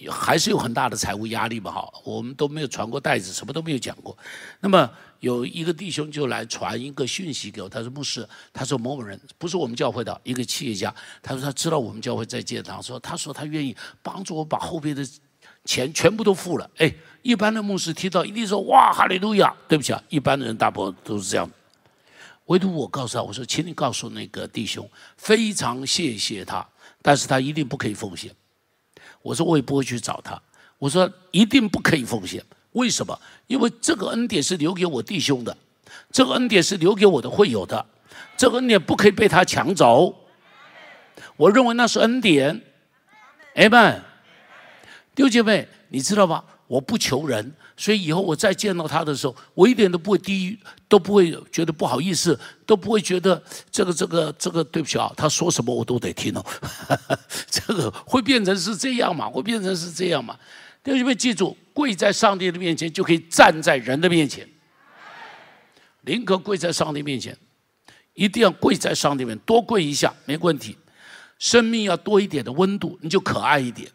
[0.09, 4.17] 还是有很大的财务压力嘛哈，我们都没有传过袋子，什么都没有讲过。
[4.59, 4.89] 那么
[5.23, 15.01] 有一个弟兄就来传一个讯息给我，他说牧师，他说某某人不是我们教会的一个企业家，他说他知道我们教会在建堂，说他说他愿意帮助我把后边的
[15.63, 16.69] 钱全部都付了。
[16.75, 21.49] 哎，一般的牧师听到一定说哇哈利路亚，对不起啊，一般的人大部分都是这样。
[22.47, 26.67] 唯独我告诉他，我说，请你告诉那个弟兄，非常谢谢他，
[27.01, 28.29] 但是他一定不可以奉献。
[29.21, 30.38] 我说我也不会去找他。
[30.79, 33.19] 我说一定不可以奉献，为什么？
[33.47, 35.55] 因为这个恩典是留给我弟兄的，
[36.12, 37.83] 这个恩典是留给我的会友的，
[38.38, 40.13] 这个恩典不可以被他抢走。
[41.38, 42.62] 我认为那是恩典。
[43.55, 44.01] 哎们，
[45.15, 46.43] 六姐妹，你知道吗？
[46.67, 47.53] 我不求人。
[47.75, 50.57] 所以以后我再见到他的时候，我一点都不会低，
[50.88, 56.45] 都不会觉得不好意思，都不会觉得这个这个这个对不起啊，他说什么我都得听哦。
[57.49, 59.27] 这个会变成是这样嘛？
[59.27, 60.38] 会变成是这样嘛？
[60.83, 64.47] 弟兄们记住，跪在上帝的面前就可以站在人的面前。
[66.01, 67.38] 宁可跪在上帝面前，
[68.13, 70.77] 一定要跪在上帝面前，多跪一下没问题。
[71.39, 73.89] 生命要多一点的温度，你就可爱一点。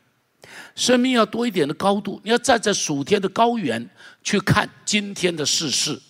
[0.75, 3.89] 生命要多一点的高度，你要站在属天的高原
[4.23, 6.01] 去看今天的世事，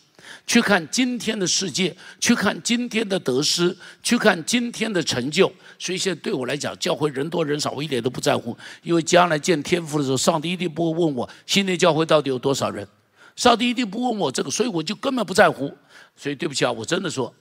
[0.48, 5.52] 去看今天的世界，去看今天的得失，去看今天的成就。
[5.78, 12.88] 所以现在对我来讲，教会人多人少，我一点都不在乎，因为将来见天父的时候，上帝一定不会问我新的教会到底有多少人，
[13.36, 15.72] 上帝一定不问我这个，所以我就根本不在乎。
[16.16, 17.32] 所以对不起啊，我真的说，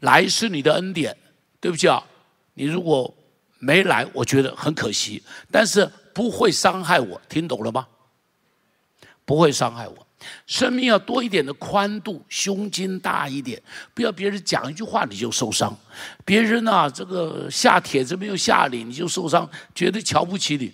[0.00, 1.16] 来是你的恩典，
[1.60, 2.02] 对不起啊，
[2.54, 3.14] 你如果
[3.58, 5.88] 没来，我觉得很可惜，但是。
[6.16, 7.86] 不会伤害我，听懂了吗？
[9.26, 10.05] 不会伤害我，
[10.46, 13.62] 生命要多一点的宽度，胸襟大一点，
[13.94, 15.76] 不要别人讲一句话你就受伤，
[16.24, 20.72] 别人啊这个下帖子没有下你，你就受伤，绝对瞧不起你，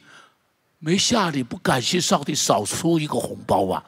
[0.78, 3.83] 没下你不感谢上帝，少出一个红包啊。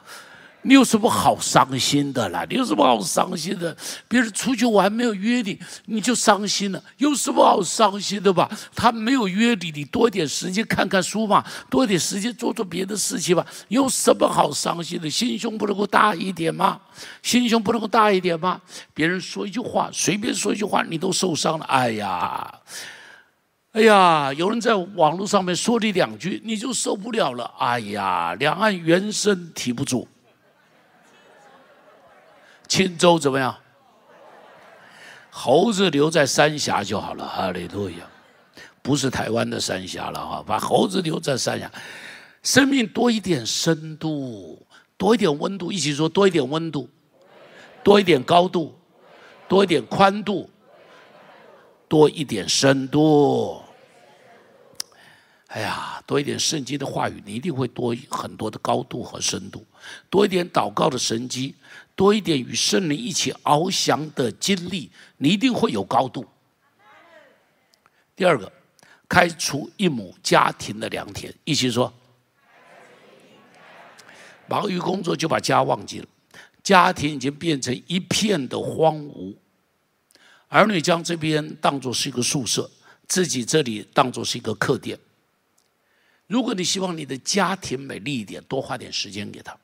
[0.67, 2.43] 你有什么好伤心的啦？
[2.49, 3.75] 你有什么好伤心的？
[4.07, 6.83] 别人出去玩没有约你，你就伤心了。
[6.97, 8.49] 有什么好伤心的吧？
[8.75, 13.45] 他没有约你，你多点时间看看书嘛，多点时间做做别的事情吧。
[13.67, 15.07] 有什么好伤心的？
[15.07, 16.79] 心胸不能够大一点吗？
[17.21, 18.59] 心胸不能够大一点吗？
[18.91, 21.65] 别人说一句话，随便说一句话，你都受伤了。
[21.65, 22.59] 哎呀，
[23.73, 27.53] 哎呀，有人在网络上面说你两句，你就受不了了。
[27.59, 30.07] 哎呀，两岸猿声啼不住。
[32.67, 33.55] 青州怎么样？
[35.29, 37.97] 猴子留在三峡就好了，哈利路亚！
[38.81, 41.69] 不是台湾的三峡了哈，把猴子留在三峡。
[42.41, 46.89] 生命多一点深度，多一点温度，一起说多一点温度，
[47.83, 48.79] 多一点高度，
[49.47, 50.49] 多一点宽度，
[51.87, 53.61] 多一点深度。
[55.47, 59.59] 哎呀，多一点圣经的话语，你一定会多很多的高度和深度；
[60.09, 61.55] 多一点祷告的神机。
[61.95, 66.25] 多一点与圣灵一起翱翔的经历，你一定会有高度。
[68.15, 68.51] 第二个，
[69.07, 71.93] 开除一亩家庭的良田，一起说。
[74.47, 76.07] 忙于工作就把家忘记了，
[76.61, 79.35] 家庭已经变成一片的荒芜。
[80.47, 82.69] 儿女将这边当作是一个宿舍，
[83.07, 84.97] 自己这里当作是一个客店。
[86.27, 89.57] 如果你希望你的家庭美丽一点，多花点时间给他。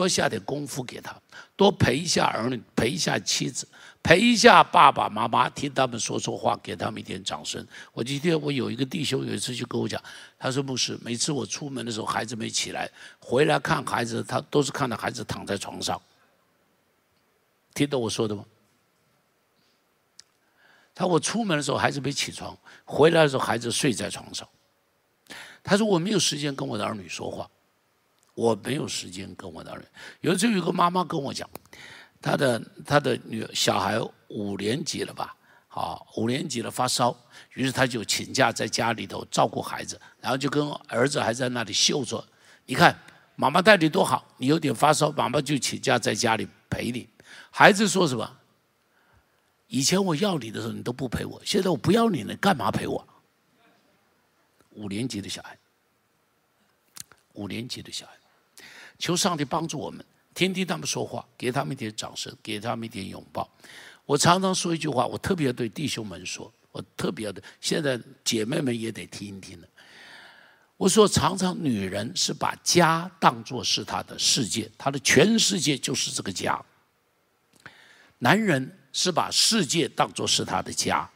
[0.00, 1.14] 多下点功夫给他，
[1.56, 3.68] 多陪一下儿女，陪一下妻子，
[4.02, 7.62] 陪一下爸爸妈妈，听他们说说话，给他们一点掌声。
[7.92, 10.02] 我今天我有一个弟兄，有一次就跟我讲，
[10.38, 16.00] 他说牧师，每次我出门的时候，孩子没起来，回来看孩子，他都是看到孩子躺在床上。
[17.74, 18.42] 听懂我说的吗？
[20.94, 24.48] 他我出门的时候孩子没起床，回来的时候孩子睡在床上。
[25.62, 27.46] 他说我没有时间跟我的儿女说话。
[28.40, 29.84] 我没有时间跟我的儿。
[30.22, 31.46] 有一次，有个妈妈跟我讲，
[32.22, 35.36] 她的她的女小孩五年级了吧？
[35.68, 37.14] 好，五年级了发烧，
[37.52, 42.26] 于是她就请假在家里头照顾孩子，然后就跟儿子还在那里秀说
[42.64, 42.98] ：“你看，
[43.36, 47.06] 妈妈待你多好，你有点发烧，妈妈就请假在家里陪你。”
[47.52, 48.38] 孩子说什么？
[49.66, 53.06] 以前我要你的时候你都不陪我，现在我不要你了，干嘛陪我？
[54.70, 55.58] 五年级的小孩，
[57.34, 58.12] 五年级的小孩。
[59.00, 63.50] 求上帝帮助我们，听听他们说话，给他们一点掌声，给他们一点拥抱。
[64.04, 69.66] 我常常说一句话，我特别对弟兄们说，我特别的，现在姐妹们也得听一听了。
[70.76, 76.54] 我说，常常女人是把家当作是她的世界，她的全世界就是这个家；
[78.18, 81.08] 男人是把世界当作是他的家，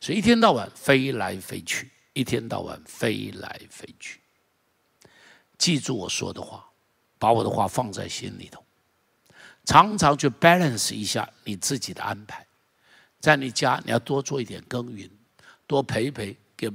[0.00, 4.20] 所以一天到晚飞来飞去，一天到晚飞来飞去。
[5.58, 6.65] 记住我说的话，
[7.26, 8.64] 把我的话放在心里头，
[9.64, 12.46] 常常去 balance 一下你自己的安排，
[13.18, 15.10] 在你家你要多做一点耕耘，
[15.66, 16.70] 多陪陪给。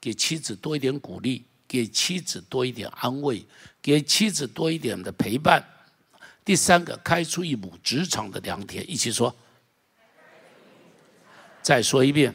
[0.00, 3.44] 给妻子多一点鼓励，给妻子多一点安慰，
[3.82, 5.64] 给妻子多一点的陪伴。
[6.44, 9.34] 第三个，开出一亩职场的良田，一起说。
[11.62, 12.32] 再说一遍，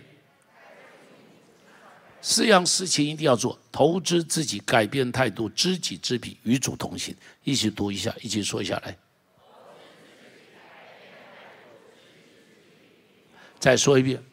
[2.25, 7.13] 四样事情一定要做：投资自己，改变态度，知己知彼，与主同行。
[7.43, 8.97] 一起读一下，一起说一下来。
[13.59, 14.23] 再说一遍。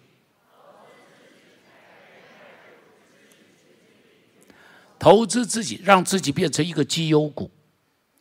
[4.97, 7.51] 投资自己，让自己变成一个绩优股。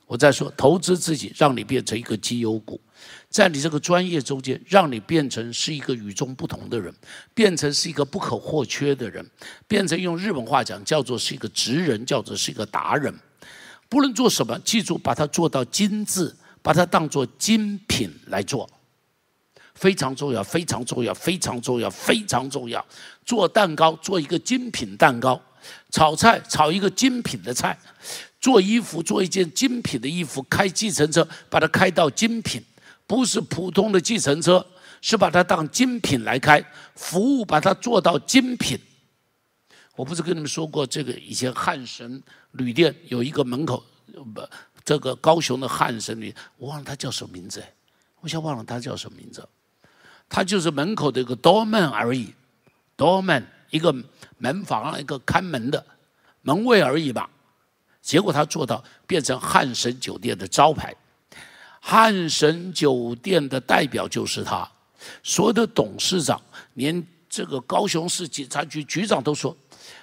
[0.10, 2.82] 我再说，投资自己，让你变成一个绩优股，
[3.30, 6.92] 在你这个专业中间，让你变成是一个与众不同的人，
[7.36, 9.24] 变成是一个不可或缺的人，
[9.68, 13.14] 变成用日本话讲叫做是一个职人，叫做是一个达人。
[13.88, 18.68] 不论做什么，记住把它做到精致，把它当做精品来做，
[19.76, 22.84] 非常重要，非常重要，非常重要，非常重要。
[23.24, 25.40] 做蛋糕，做一个精品蛋糕。
[25.92, 27.78] 炒菜炒一个精品的菜，
[28.40, 32.64] 做衣服做一件精品的衣服，开计程车把它开到精品，
[33.06, 34.66] 不是普通的计程车，
[35.02, 36.64] 是把它当精品来开，
[36.96, 38.80] 服务把它做到精品。
[39.96, 42.22] 我不是跟你们说过，这个以前汉神
[42.52, 43.84] 旅店有一个门口，
[44.34, 44.42] 不，
[44.86, 47.64] 这个高雄的汉神旅，我忘了他叫什么名字，
[48.22, 49.48] 我想忘了他叫什么名字，
[50.30, 52.34] 他就是门口的一个 doorman 而已
[52.98, 53.96] ，doorman 一个。
[54.42, 55.86] 门房一个看门的
[56.44, 57.30] 门卫而已吧，
[58.10, 60.96] 结果他做到变成汉神酒店的招牌，
[61.80, 64.68] 汉神酒店的代表就是他，
[65.22, 66.42] 所有的董事长，
[66.74, 69.56] 连这个高雄市警察局局长都说，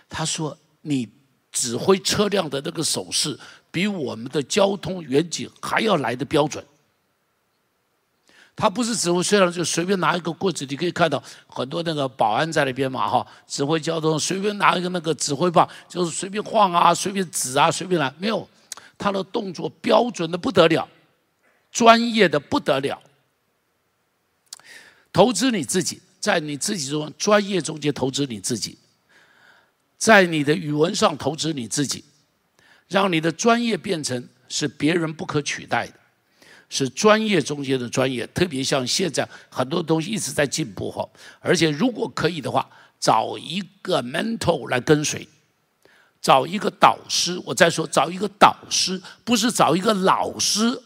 [0.08, 1.08] 他说你
[1.50, 3.36] 指挥车辆的那个手势，
[3.72, 6.64] 比我们的交通远景还要来的标准。
[8.56, 18.48] 他不是指挥，虽然就随便拿一个棍子，你可以看到很多那个保安在那边嘛，哈，指挥交通，随便拿一个那个指挥棒，就是随便晃啊，随便指啊，随便来，没有，
[18.96, 20.88] 他的动作标准的不得了，
[21.70, 22.98] 专业的不得了。
[25.12, 28.78] 投资你自己，在你自己中专业中间投资你自己，
[29.98, 32.02] 在你的语文上投资你自己，
[32.88, 35.92] 让你的专业变成是别人不可取代的。
[36.68, 41.08] 是专业中间的专业，特别像现在很多东西一直在进步哈，
[41.40, 45.28] 而且如果可以的话，找一个 mentor 来跟随，
[46.20, 47.40] 找一个导师。
[47.44, 50.82] 我再说，找一个导师，不是找一个老师，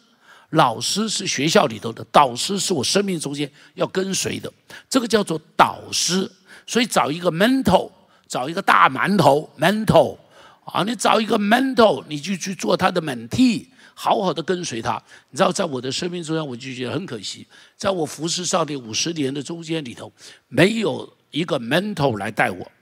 [0.51, 4.53] 老师是学校里头的，导师是我生命中间要跟随的，
[4.88, 6.31] 这个叫做导师。
[6.66, 7.90] 所以找一个 mentor，
[8.29, 10.16] 找一个大馒头 mentor
[10.64, 13.66] 啊，你找一个 mentor，你就去做他的 mentee。
[14.03, 20.11] 好好的跟随他，你知道，在我的生命中间，我就觉得很可惜，在我服侍上帝五十年的中间里头，
[20.49, 22.73] 没有一个 mentor 来带我。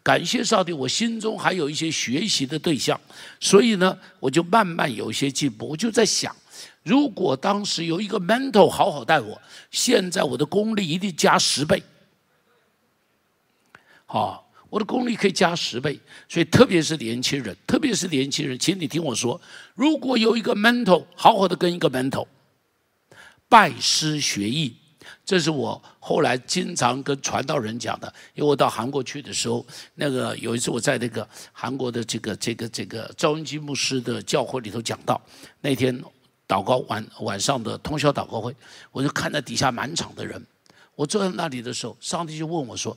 [0.00, 2.98] 感谢上帝，我心中还有一些学习的对象，
[3.40, 5.66] 所以呢，我就慢慢有一些进步。
[5.66, 6.32] 我就在想，
[6.84, 11.82] 如果当时有一个 mentor 好好带我，现在我的功力一定加十倍。
[14.06, 14.46] 好。
[14.70, 19.38] 我的功力可以加十倍，所以特别是年轻人，特别是年轻人，请你听我说：
[19.74, 22.24] 如果有一个 mentor，好好的跟一个 mentor
[23.48, 24.76] 拜师学艺，
[25.24, 28.06] 这是我后来经常跟传道人讲的。
[28.32, 35.20] 因为我到韩国去的时候，那个有一次我在那个韩国的这个这个这个赵文基牧师的教会里头讲到，
[35.60, 36.00] 那天
[36.46, 38.54] 祷告晚晚上的通宵祷告会，
[38.92, 40.40] 我就看到底下满场的人，
[40.94, 42.96] 我坐在那里的时候，上帝就问我说。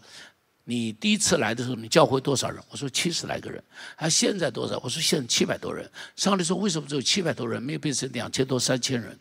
[0.65, 2.63] 你第一次来的时候，你教会多少人？
[2.69, 3.61] 我说七十来个人。
[3.97, 4.79] 他现在多少？
[4.83, 5.89] 我说现在七百多人。
[6.15, 9.19] 上帝说为什么只有七百多人，没有变成两千多、三千人？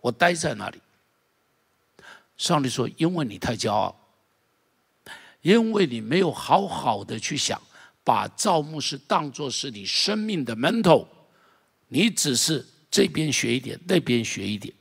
[0.00, 0.78] 我待在那里。
[2.36, 3.96] 上帝说：因为你太骄傲，
[5.42, 7.62] 因为你没有好好的去想，
[8.02, 11.06] 把造牧师当作是你生命的 mentor，
[11.86, 14.74] 你只是这边学一点，那边学一点。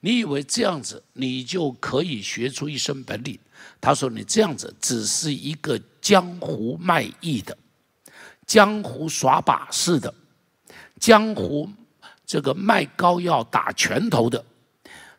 [0.00, 3.38] 你以为这样子，你就可以学出一身本领？
[3.84, 7.54] 他说：“你这样子只是一个江湖卖艺的，
[8.46, 10.14] 江湖耍把式的，
[10.98, 11.70] 江湖
[12.24, 14.42] 这个卖膏药打拳头的。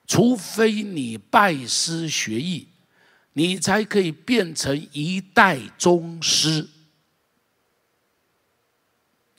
[0.08, 2.68] 除非你拜师学艺，
[3.34, 6.68] 你才可以变成一代宗师。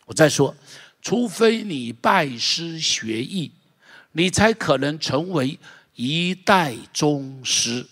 [0.05, 0.55] 我再说，
[1.03, 3.51] 除非你拜师学艺，
[4.13, 5.59] 你才可能成为
[5.97, 7.89] 一代宗师。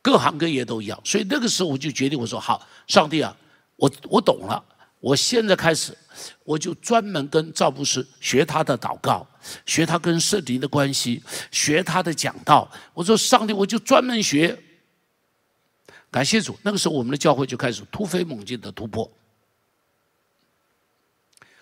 [0.00, 3.36] 各行各业都一样，所以那个时候我就决定，我说好，上帝啊，
[3.76, 4.64] 我我懂了，
[5.00, 5.96] 我现在开始，
[6.44, 9.26] 我就专门跟赵布施学他的祷告。
[9.64, 12.70] 学他跟圣灵的关系，学他的讲道。
[12.92, 14.58] 我说上帝，我就专门学。
[16.10, 19.10] 感谢主，那个时候我们的教会就开始突飞猛进的突破。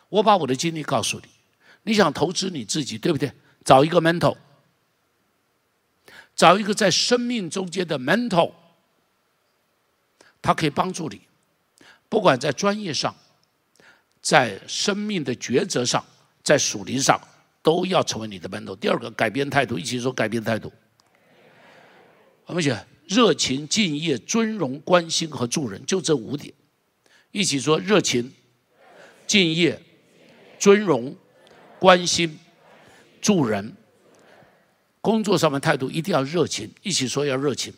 [0.09, 1.29] 我把我的经历告诉你，
[1.85, 3.31] 你想投资你自己，对不对？
[3.65, 4.37] 找一个 mentor，
[6.37, 8.53] 找一个在生命中间的 mentor，
[10.41, 11.23] 他可以帮助你，
[12.09, 13.13] 不管在专业上，
[14.21, 16.05] 在生命的抉择上，
[16.45, 17.21] 在属灵上。
[17.63, 18.77] 都要成为你的门徒。
[18.77, 20.73] 第二个，改变态度，一起说改变态度。
[22.45, 26.55] 我们写热情、敬业、尊荣、关心和助人，就这五点。
[27.33, 28.33] 一起说热情、
[29.27, 29.83] 敬业、
[30.61, 31.17] 尊荣、
[31.81, 32.39] 关心、
[33.21, 33.77] 助人。
[35.07, 37.73] 工作上面态度一定要热情，一起说要热情，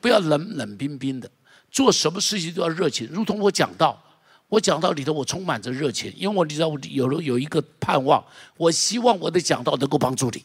[0.00, 1.28] 不要冷冷冰冰的。
[1.72, 4.00] 做什么事情都要热情，如同我讲到。
[4.48, 8.24] 我讲道里头，我充满着热情，因为我知道我有了有一个盼望，
[8.56, 10.44] 我希望我的讲道能够帮助你。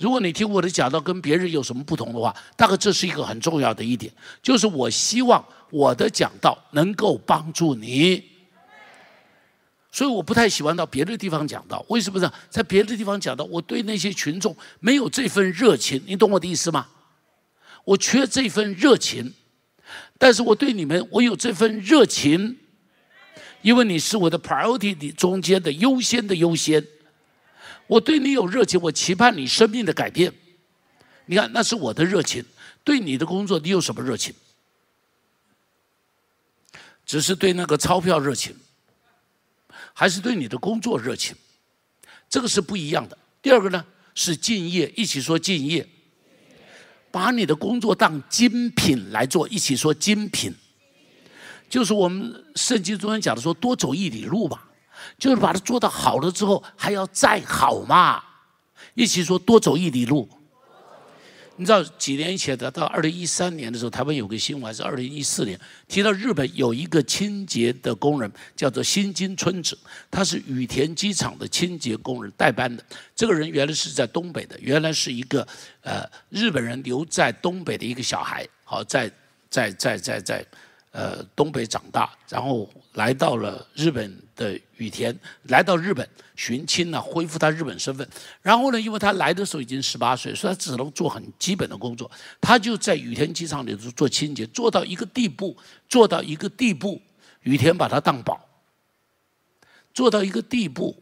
[0.00, 4.12] 如果你听我的讲道跟别人有什么不同的话，大概这是一个很重要的一点，
[4.42, 8.35] 就是我希望我的讲道能够帮助你。
[9.96, 12.30] 所以我不太喜欢到别的地方讲道，为什么呢？
[12.50, 16.86] 在别的地方讲道，我对那些群众没有这份热情，你懂我的意思吗？
[17.82, 19.32] 我缺这份热情。
[20.18, 22.58] 但是我对你们，我有这份热情，
[23.62, 26.86] 因为你是我的 priority 的中间的优先的优先。
[27.86, 30.30] 我对你有热情，我期盼你生命的改变。
[31.24, 32.44] 你看，那是我的热情。
[32.84, 34.34] 对你的工作，你有什么热情？
[37.06, 38.54] 只是对那个钞票热情，
[39.98, 41.34] 还是对你的工作热情？
[42.28, 43.16] 这个是不一样的。
[43.40, 43.82] 第二个呢，
[44.14, 45.88] 是敬业，一起说敬业。
[47.10, 50.54] 把你的工作当精品来做，一起说精品，
[51.70, 54.60] 就是我们圣经中间讲的说多走一里路嘛，
[55.18, 58.22] 就是把它做到好了之后还要再好嘛，
[58.92, 60.28] 一起说多走一里路。
[61.58, 69.76] 你知道几年以前的，到二零一三年的时候，台湾有个新闻，是二零一四年，提到日本有一个清洁的工人，叫做新津春子，
[70.10, 72.84] 他是羽田机场的清洁工人代班的。
[73.14, 75.46] 这个人原来是在东北的，原来是一个
[75.80, 79.10] 呃日本人留在东北的一个小孩，好在
[79.48, 80.44] 在在在在。
[80.96, 85.14] 呃，东北长大，然后来到了日本的羽田，
[85.48, 88.08] 来到日本寻亲呢，恢复他日本身份。
[88.40, 92.10] 然后呢，因为他来的时候已经十八岁，所以他只能做很基本的工作。
[92.40, 95.54] 他就在羽田机场里头做清洁，做到一个地步，
[95.86, 96.98] 做到一个地步，
[97.42, 98.40] 羽田把他当宝。
[99.92, 100.96] 做到一个地步，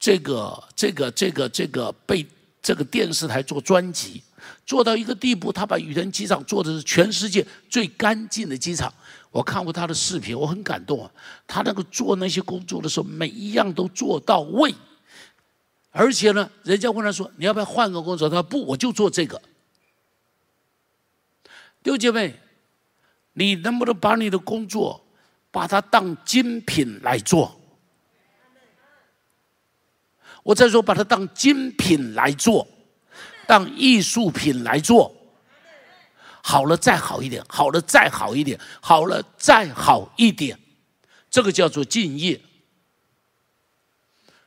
[0.00, 2.26] 这个这个这个这个被
[2.62, 4.22] 这个电视台做专辑，
[4.64, 8.90] 做到一个地步，他把羽田机场做的是全世界最干净的机场。
[9.30, 11.10] 我看过他的视频，我很感动啊！
[11.46, 14.74] 他那个做那些工作的时候，每一样都做到位，
[15.90, 19.40] 而且呢，人家问他说：“你要不要换个工作？”他说：“不，我就做这个。”
[21.82, 22.34] 六姐妹，
[23.34, 25.04] 你能不能把你的工作
[25.50, 27.60] 把它当精品来做？
[30.42, 32.66] 我再说，把它当精品来做，
[33.46, 35.12] 当艺术品来做。
[36.48, 40.56] 好了，再好一点；好了，再好一点；好了，再好一点。
[41.28, 42.40] 这个叫做敬业。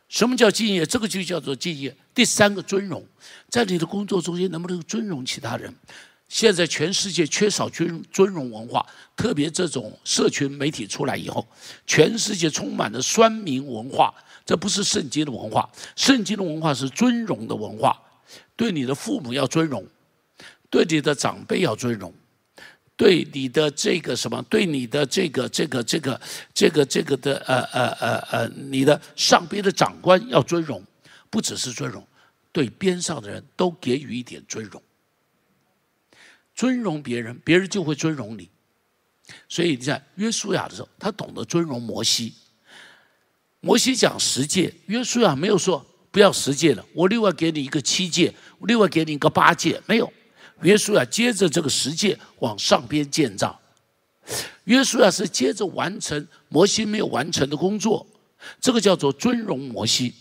[0.08, 0.86] 什么叫敬业？
[0.86, 1.94] 这个就叫做敬业。
[2.16, 3.06] 第三个尊荣，
[3.50, 5.76] 在你的工作中间能不能尊荣其他人？
[6.30, 8.86] 现在全世界缺少尊尊荣文化，
[9.18, 11.46] 特别这种社群媒体出来以后，
[11.86, 14.14] 全世界充满了酸民文化。
[14.46, 18.02] 这不是圣经的文化，圣经的文化是尊荣的文化。
[18.56, 19.86] 对你的父母要尊荣。
[20.70, 22.14] 对你的长辈要尊荣，
[22.96, 26.22] 对你的这个什么，对你的这个这个这个
[26.54, 30.84] 这个这个的呃呃呃呃，你的上边的长官要尊荣，
[31.30, 32.06] 不只是尊荣，
[32.52, 34.82] 对边上的人都给予一点尊荣，
[36.54, 38.50] 尊荣别人，别人就会尊荣你。
[39.48, 42.34] 所以你在约书亚的时候，他懂得尊荣摩西。
[43.62, 50.12] 摩西讲十诫，约书亚没有说不要十诫了，我另外给你一个七诫，另外给你一个八诫，没有。
[50.62, 53.60] 约书亚接着这个十诫往上边建造，
[54.66, 58.06] 约书亚是接着完成摩西没有完成的工作，
[58.60, 60.14] 这个叫做尊荣摩西。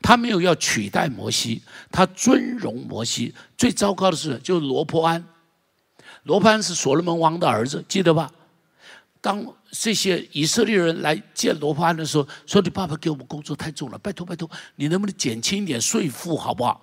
[0.00, 1.60] 他没有要取代摩西，
[1.90, 3.34] 他尊荣摩西。
[3.56, 5.24] 最糟糕的是，就是罗伯安。
[6.22, 8.30] 罗伯安是所罗门王的儿子，记得吧？
[9.20, 16.80] 当这些以色列人来见罗伯安的时候，说：“你爸爸给我们工作太重了，拜托拜托，你能不能减轻一点税负，好不好？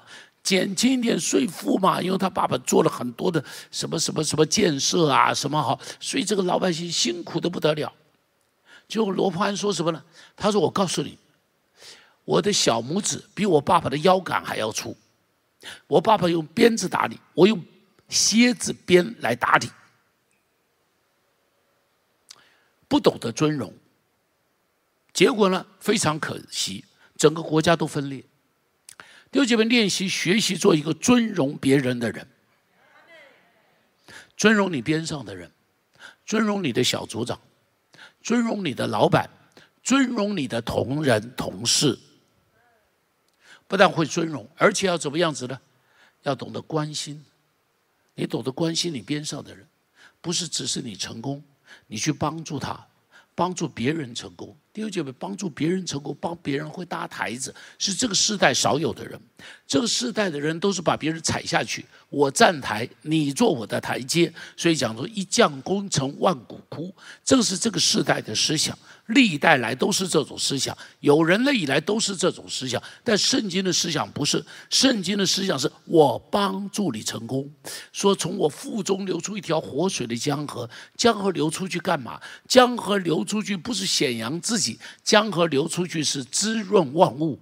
[0.49, 7.93] 减轻一点税负嘛，因为他爸爸做了很多的什么什么什么建设啊，什么好，所以这个老百姓辛苦的不得了。”
[8.89, 10.03] 结果罗伯安说什么呢？
[10.35, 11.19] 他说：“我告诉你。”
[12.25, 14.97] 我的小拇指比我爸爸的腰杆还要粗，
[15.85, 17.63] 我爸爸用鞭子打你，我用
[18.07, 19.69] 蝎子鞭来打你，
[22.87, 23.71] 不懂得尊荣，
[25.13, 26.83] 结果呢非常可惜，
[27.17, 28.23] 整个国家都分裂。
[29.31, 32.27] 弟兄姐妹，练习学习做一个尊荣别人的人，
[34.35, 35.51] 尊荣你边上的人，
[36.25, 37.39] 尊荣你的小组长，
[38.21, 39.29] 尊荣你的老板，
[39.83, 41.97] 尊荣你的同仁同事。
[43.67, 45.59] 不但会尊荣，而且要怎么样子呢？
[46.23, 47.23] 要懂得关心。
[48.15, 49.67] 你懂得关心你边上的人，
[50.21, 51.43] 不是只是你成功，
[51.85, 52.87] 你去帮助他，
[53.35, 54.57] 帮助别人成功。
[55.17, 59.19] 帮助别人成功，帮别人会搭台子，是这个世代少有的人。
[59.69, 64.33] 这个时代的人都是把别人踩下去，我站台，你做我的台阶。
[64.57, 66.91] 所以讲说一将功成万骨枯，
[67.23, 68.75] 正是这个时代的思想。
[69.09, 74.43] 历代来都是这种思想，有人类以来都是这种思想，但圣经的思想不是。
[74.71, 77.47] 圣经的思想是我帮助你成功，
[77.93, 80.67] 说从我腹中流出一条活水的江河，
[80.97, 82.19] 江河流出去干嘛？
[82.47, 87.39] 江河流出去不是显扬自己，江河流出去是滋润万物。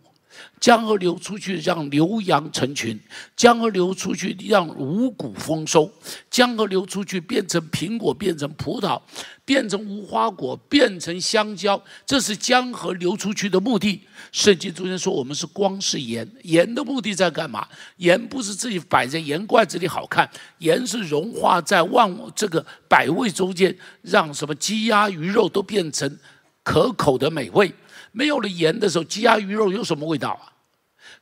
[0.60, 2.98] 江河流出去，让牛羊成群；
[3.36, 5.90] 江河流出去，让五谷丰收；
[6.32, 9.00] 江河流出去，变成苹果，变成葡萄，
[9.46, 11.82] 变成无花果，变成香蕉。
[12.06, 14.02] 这是江河流出去的目的。
[14.32, 16.28] 圣经中间说，我们是光，是盐。
[16.42, 17.68] 盐的目的在干嘛？
[17.98, 20.28] 盐不是自己摆在盐罐子里好看，
[20.58, 26.18] 盐是融化在万物这个百味中间，让什么鸡鸭鱼肉都变成
[26.64, 27.72] 可口的美味。
[28.18, 30.52] 没有了盐的时候，鸡鸭鱼肉有什么味道啊？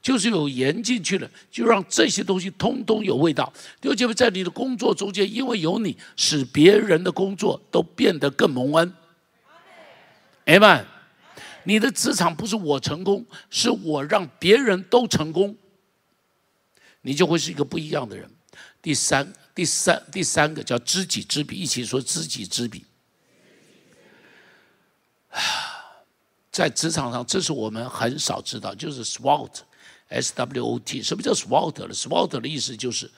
[0.02, 3.52] 就是有盐进去了，就让这些东西通通有味道。
[3.82, 8.94] 弟兄姐妹，在你的工作中间，因为有你，使别人的工作都变得更蒙恩。
[10.46, 10.86] 哎们，
[11.66, 15.54] 你的职场不是我成功，是我让别人都成功，
[17.02, 18.32] 你就会是一个不一样的人。
[18.82, 22.86] 第三，第三，第三个叫知己知彼，一起说知己知彼。
[26.56, 31.04] 在职场上，这是我们很少知道，就是 SWOT，S W O T。
[31.04, 33.12] 什么叫 SWOT 呢？SWOT 的意思就是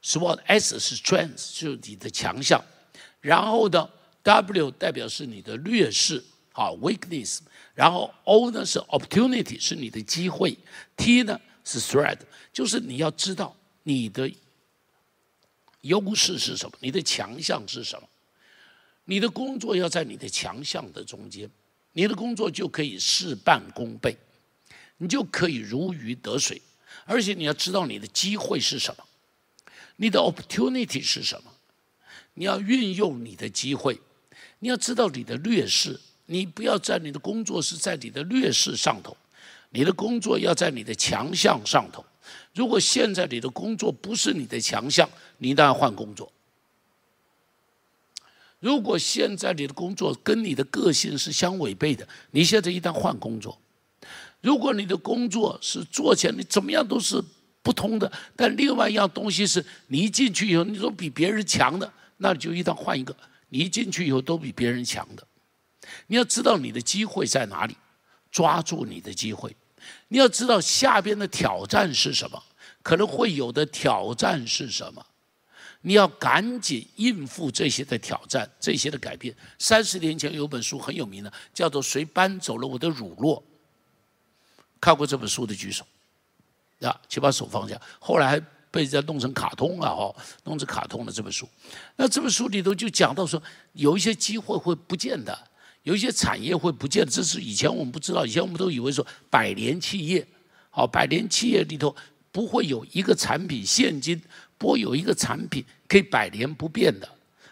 [0.00, 2.64] SWOT，S 是 strength，就是你的强项。
[3.20, 3.90] 然后呢
[4.22, 6.22] ，W 代表是你的劣势，
[6.52, 7.40] 好 weakness。
[7.74, 10.56] 然后 O 呢是 opportunity，是你的机会。
[10.96, 12.18] T 呢是 threat，
[12.52, 14.30] 就是你要知道你的
[15.80, 18.08] 优势是什么，你的强项是什么。
[19.06, 21.50] 你的工作要在你的强项的中间。
[21.94, 24.16] 你的工作就可以事半功倍，
[24.98, 26.60] 你就可以如鱼得水，
[27.06, 29.04] 而且你要知道你的机会是什么，
[29.96, 31.50] 你的 opportunity 是什么，
[32.34, 33.98] 你要运用你的机会，
[34.58, 39.16] 你要知道你的劣势，你不要在你的工作是在你的劣势上头，
[39.70, 42.04] 你的工作要在你的强项上头。
[42.54, 46.32] 如果现在你的工作不是你的强项，你当然换工作。
[48.64, 53.60] 如果现在你的工作跟你的个性是相违背的，你现在一旦换工作，
[54.40, 57.22] 如果你的工作是做起来你怎么样都是
[57.62, 63.14] 不通的，但另外一样东西是你一进去以后你都比别人强的，那你就一旦换一个，
[63.50, 65.22] 你一进去以后都比别人强的。
[66.06, 67.76] 你要知道你的机会在哪里，
[68.30, 69.54] 抓住你的机会。
[70.08, 72.42] 你要知道下边的挑战是什么，
[72.82, 75.04] 可能会有的挑战是什么。
[75.86, 79.34] 你要赶紧应付这些的挑战，这些的改变。
[79.58, 83.38] 三十年前有本书很有名的，叫做《谁搬走了我的乳酪》。
[84.80, 85.86] 看过这本书的举手，
[86.80, 87.78] 啊，请把手放下。
[87.98, 90.14] 后来还被人家弄成卡通了哦，
[90.44, 91.46] 弄成卡通了这本书。
[91.96, 93.42] 那这本书里头就讲到说，
[93.74, 95.38] 有一些机会会不见的，
[95.82, 97.06] 有一些产业会不见。
[97.06, 100.26] 这是以前我们不知道，以前我们都以为说百年企业，
[100.70, 101.94] 好，百年企业里头
[102.32, 104.18] 不会有一个产品现金。
[104.56, 107.08] 不过有一个产品可以百年不变的，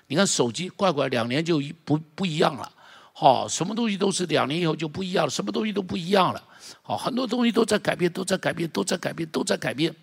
[0.06, 2.72] 你看手机，怪怪两年就一不不一样了，
[3.12, 6.42] 好，什么东西都是两年以后就不一样了，什么东西都不一样了，
[6.82, 9.94] 好，很多东西都在改变，都在改变，都在改变，都在改变，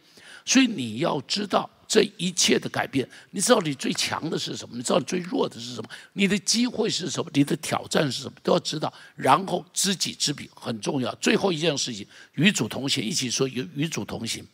[0.45, 3.07] 所以你要知道这一切的改变。
[3.31, 4.77] 你知道你最强的是什么？
[4.77, 5.89] 你知道你最弱的是什么？
[6.13, 7.29] 你的机会是什么？
[7.33, 8.33] 你的挑战是什么？
[8.43, 8.93] 都要知道。
[9.15, 11.13] 然后知己知彼很重要。
[11.15, 14.45] 最后一件事情，与主同行，一起说与与主同行。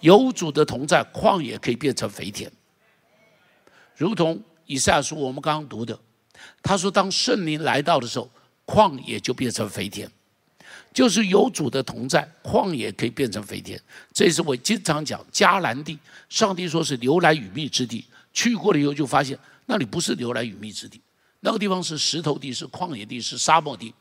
[0.00, 2.50] 有主的同在，旷野可以变成肥田。
[3.96, 5.98] 如同以赛亚书我们刚刚读的，
[6.62, 8.30] 他说：“当圣灵来到的时候，
[8.64, 10.10] 旷野就变成肥田。”
[10.94, 13.80] 就是有主的同在，旷野可以变成肥田。
[14.12, 18.04] 这是我经常讲迦南地，上帝说是牛来与蜜之地。
[18.32, 21.00] 去过了以后就发现，那里不是牛来与蜜之地，
[21.40, 23.92] 那个地方是石头地，是旷野地，是沙漠地，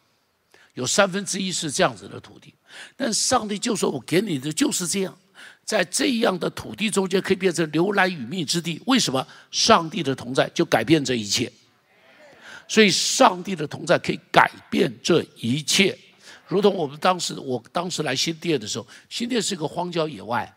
[0.76, 2.54] 有三分之一是这样子的土地。
[2.96, 5.18] 但上帝就说：“我给你的就是这样。”
[5.68, 8.82] 在这样的土地中间，可以变成流来与蜜之地。
[8.86, 9.28] 为什么？
[9.52, 11.52] 上帝的同在就改变这一切。
[12.70, 15.98] 所以，上帝的同在可以改变这一切。
[16.48, 20.50] 如同我们当时，我当时来新店的时候，新店是一个荒郊野外，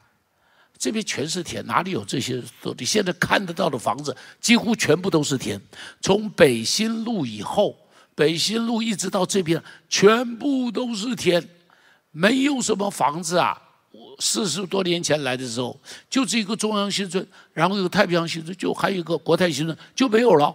[0.79, 2.85] 这边全是田，哪里有这些土地？
[2.85, 5.61] 现在看得到的房子几乎全部都是田。
[6.01, 7.77] 从北新路以后，
[8.15, 11.45] 北新路一直到这边，全部都是田，
[12.13, 13.61] 没有什么房子啊。
[14.21, 15.79] 四十多年前来的时候，
[16.09, 20.55] 就是一个中央新村，然后一个太平洋新村，就还有一个国泰新村，就没有了。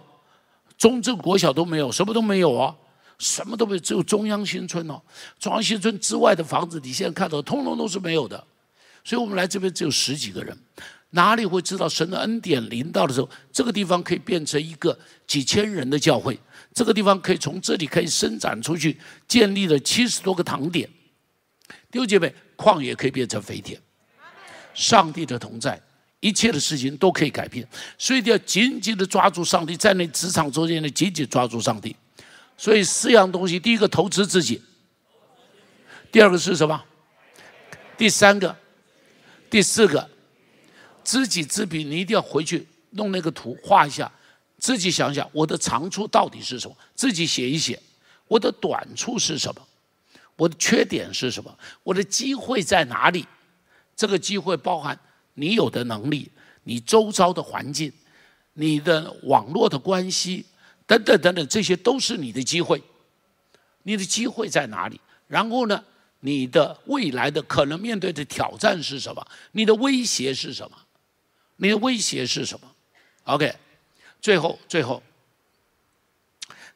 [0.78, 2.74] 中正国小都没有，什么都没有啊，
[3.18, 5.00] 什么都没有，只有中央新村哦。
[5.38, 8.42] 中央新村之外的房子，你现在看到，通通都是没有的。
[9.04, 10.56] 所以我们来这边只有十几个人，
[11.10, 16.38] 哪里会知道神的恩典临到的时候，这个地方可以变成一个几千人的教会，
[16.72, 20.88] 这个地方可以从这里可以伸展出去，建立了七十多个堂点。
[21.90, 22.34] 弟兄姐妹。
[22.56, 23.80] 旷野可以变成肥田，
[24.74, 25.80] 上帝的同在，
[26.20, 27.66] 一切的事情都可以改变，
[27.98, 31.94] 所以要紧紧的抓住上帝，在那职场中间呢，紧紧抓住上帝。
[32.58, 34.62] 所以四样东西，第一个投资自己，
[36.10, 36.82] 第二个是什么？
[37.98, 38.56] 第三个，
[39.50, 40.08] 第四个，
[41.04, 44.10] 知己知彼，你一定要回去弄那个图画一下，
[44.58, 47.78] 自己想想我的长处到底是什么，自己写一写，
[48.26, 49.60] 我的短处是什么。
[50.36, 51.58] 我的缺点是什么？
[51.82, 53.26] 我的机会在哪里？
[53.96, 54.98] 这个机会包含
[55.34, 56.30] 你有的能力、
[56.64, 57.92] 你周遭的环境、
[58.54, 60.44] 你的网络的关系
[60.86, 62.82] 等等等等，这些都是你的机会。
[63.82, 65.00] 你的机会在哪里？
[65.26, 65.82] 然后呢？
[66.20, 69.24] 你的未来的可能面对的挑战是什么？
[69.52, 70.76] 你的威胁是什么？
[71.56, 72.66] 你的威胁是什么
[73.24, 73.54] ？OK，
[74.20, 75.02] 最后最后，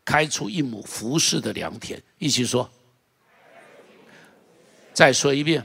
[0.05, 2.71] 开出一亩服饰的良田，一起说。
[4.93, 5.65] 再说一遍，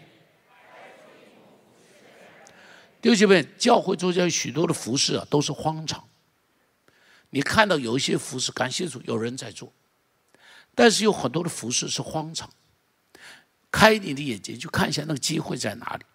[3.01, 6.07] 弟兄们，教会中间许多的服饰啊，都是荒场。
[7.31, 9.73] 你看到有一些服饰，感谢主有人在做，
[10.73, 12.49] 但是有很多的服饰是荒场。
[13.71, 16.05] 开你的眼睛，去看一下那个机会在哪里。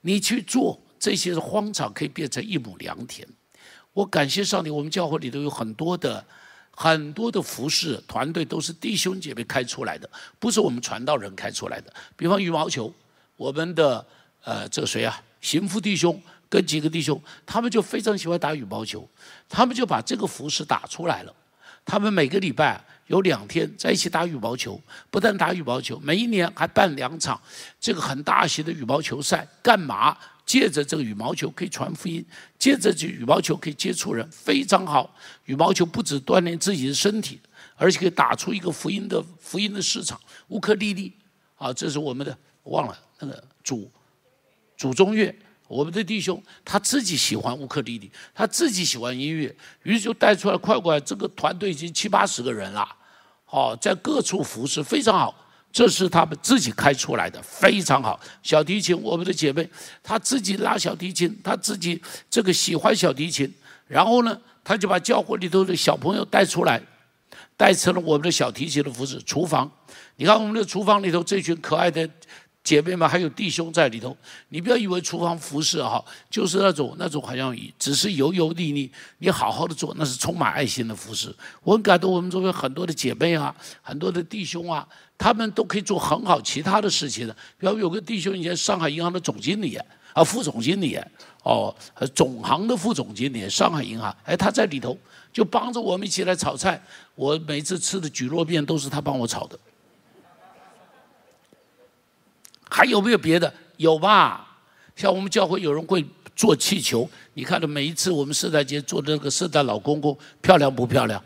[0.00, 3.28] 你去做这些荒场，可以变成一亩良田。
[3.92, 6.24] 我感谢上帝，我们教会里头有很多的。
[6.76, 10.08] 很多的服饰团队都是弟兄姐妹开出来的，
[10.38, 11.92] 不是我们传道人开出来的。
[12.16, 12.92] 比方羽毛球，
[13.36, 14.04] 我们的
[14.42, 19.08] 呃这个谁啊，行夫弟兄跟几个弟兄，他们就非常喜欢打羽毛球，
[19.48, 21.34] 他们就把这个服饰打出来了。
[21.84, 27.40] 他们每个礼拜有两天在一起打羽毛球，不但打羽毛球，每一年还办两场
[27.78, 30.16] 这个很大型的羽毛球赛，干嘛？
[30.46, 32.24] 借着这个羽毛球可以传福音，
[32.58, 35.14] 借着这羽毛球可以接触人，非常好。
[35.46, 37.40] 羽毛球不止锻炼自己的身体，
[37.76, 40.20] 而且可以打出一个福音的福音的市场。
[40.48, 41.12] 乌克丽丽，
[41.56, 43.90] 啊，这是我们的忘了那个主
[44.76, 45.34] 主中乐，
[45.66, 52.86] 我们的弟兄他自己喜欢乌克丽丽，他自己喜欢音乐，于是就带出来快快，这个团队已经七八十个人了，
[53.44, 55.34] 好，在各处服侍非常好。
[55.74, 58.18] 这是他们自己开出来的，非常好。
[58.44, 59.68] 小提琴，我们的姐妹，
[60.04, 62.00] 她自己拉小提琴，她自己
[62.30, 63.52] 这个喜欢小提琴，
[63.88, 66.80] 然后呢，她就把教会里头的小朋友带出来，
[67.56, 69.20] 带成了我们的小提琴的服饰。
[69.26, 69.68] 厨房，
[70.14, 72.08] 你看我们的厨房里头这群可爱的。
[72.64, 74.16] 姐妹们，还有弟兄在里头，
[74.48, 81.32] 你不要以为厨房服饰哈，就是那种那种好像只是油油腻腻，你好好的做，那是充满爱心的服饰。
[81.62, 84.88] 我很感动，我们周围很多的姐妹啊，很多的弟兄啊，
[85.18, 87.36] 他们都可以做很好其他的事情的。
[87.58, 89.76] 比如有个弟兄以前上海银行的总经理
[90.14, 90.98] 啊，副总经理
[91.42, 91.74] 哦，
[92.14, 94.96] 总行的副总经理，上海银行，哎，他在里头
[95.30, 96.82] 就帮着我们一起来炒菜。
[97.14, 99.58] 我每次吃的蒟蒻面都是他帮我炒的。
[102.74, 103.54] 还有没有别的？
[103.76, 104.44] 有吧？
[104.96, 106.04] 像我们教会有人会
[106.34, 111.22] 做气球，你看到每一次我们圣诞节做的那个圣诞老公公，漂亮不漂亮？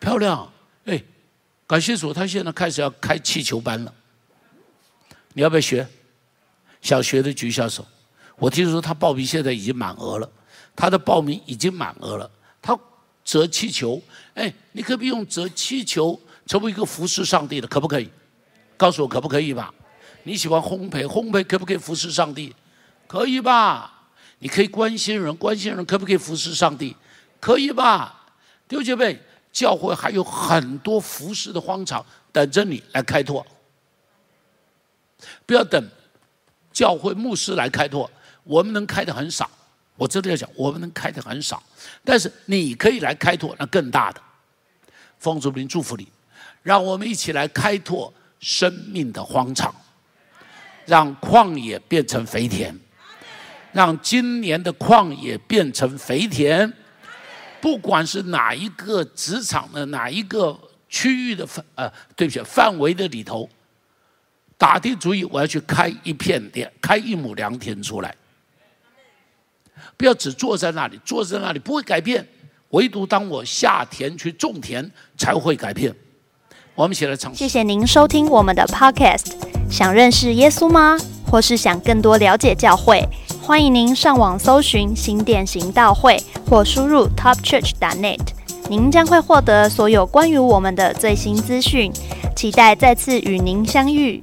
[0.00, 0.52] 漂亮！
[0.86, 1.00] 哎，
[1.68, 3.94] 感谢主，他现在开始要开气球班了。
[5.34, 5.86] 你要不要学？
[6.82, 7.86] 想学的举一下手。
[8.34, 10.28] 我听说他报名现在已经满额了，
[10.74, 12.28] 他的报名已经满额了。
[12.60, 12.76] 他
[13.22, 14.02] 折气球，
[14.34, 17.68] 哎，你可不可以用折气球成为一个服侍上帝的？
[17.68, 18.10] 可不可以？
[18.76, 19.72] 告诉我可不可以吧？
[20.24, 22.54] 你喜欢烘焙，烘焙可不可以服侍上帝？
[23.06, 23.92] 可以吧？
[24.38, 26.96] 你可以关心人，关心人可不可以服侍上帝？
[27.38, 28.26] 可以吧？
[28.68, 29.20] 弟兄姐妹，
[29.52, 33.44] 教会还有很多服侍的荒场等着你来开拓，
[35.44, 35.88] 不要等
[36.72, 38.10] 教会牧师来开拓。
[38.44, 39.48] 我们能开的很少，
[39.96, 41.62] 我真的要讲，我们能开的很少。
[42.04, 44.20] 但是你可以来开拓那更大的。
[45.18, 46.08] 奉主名祝福你，
[46.62, 49.74] 让我们一起来开拓生命的荒场，
[50.86, 52.78] 让旷野变成肥田，
[53.72, 56.72] 让今年的旷野变成肥田。
[57.60, 60.58] 不管是哪一个职场的哪一个
[60.88, 63.48] 区域的范呃，对不起，范围的里头，
[64.56, 68.14] 打定主意，我要去开一片田，开一亩良田出来。
[69.96, 72.26] 不要只坐在那里，坐在那里不会改变。
[72.70, 75.94] 唯独当我下田去种田，才会改变。
[76.74, 77.34] 我们一起来唱。
[77.34, 79.49] 谢谢您收听我们的 Podcast。
[79.70, 80.98] 想认识耶稣吗？
[81.30, 83.08] 或是想更多了解教会？
[83.40, 88.18] 欢迎您上网搜寻新店行道会，或输入 topchurch.net。
[88.68, 91.92] 您将会获得所有关于我们的最新资讯。
[92.34, 94.22] 期待再次与您相遇。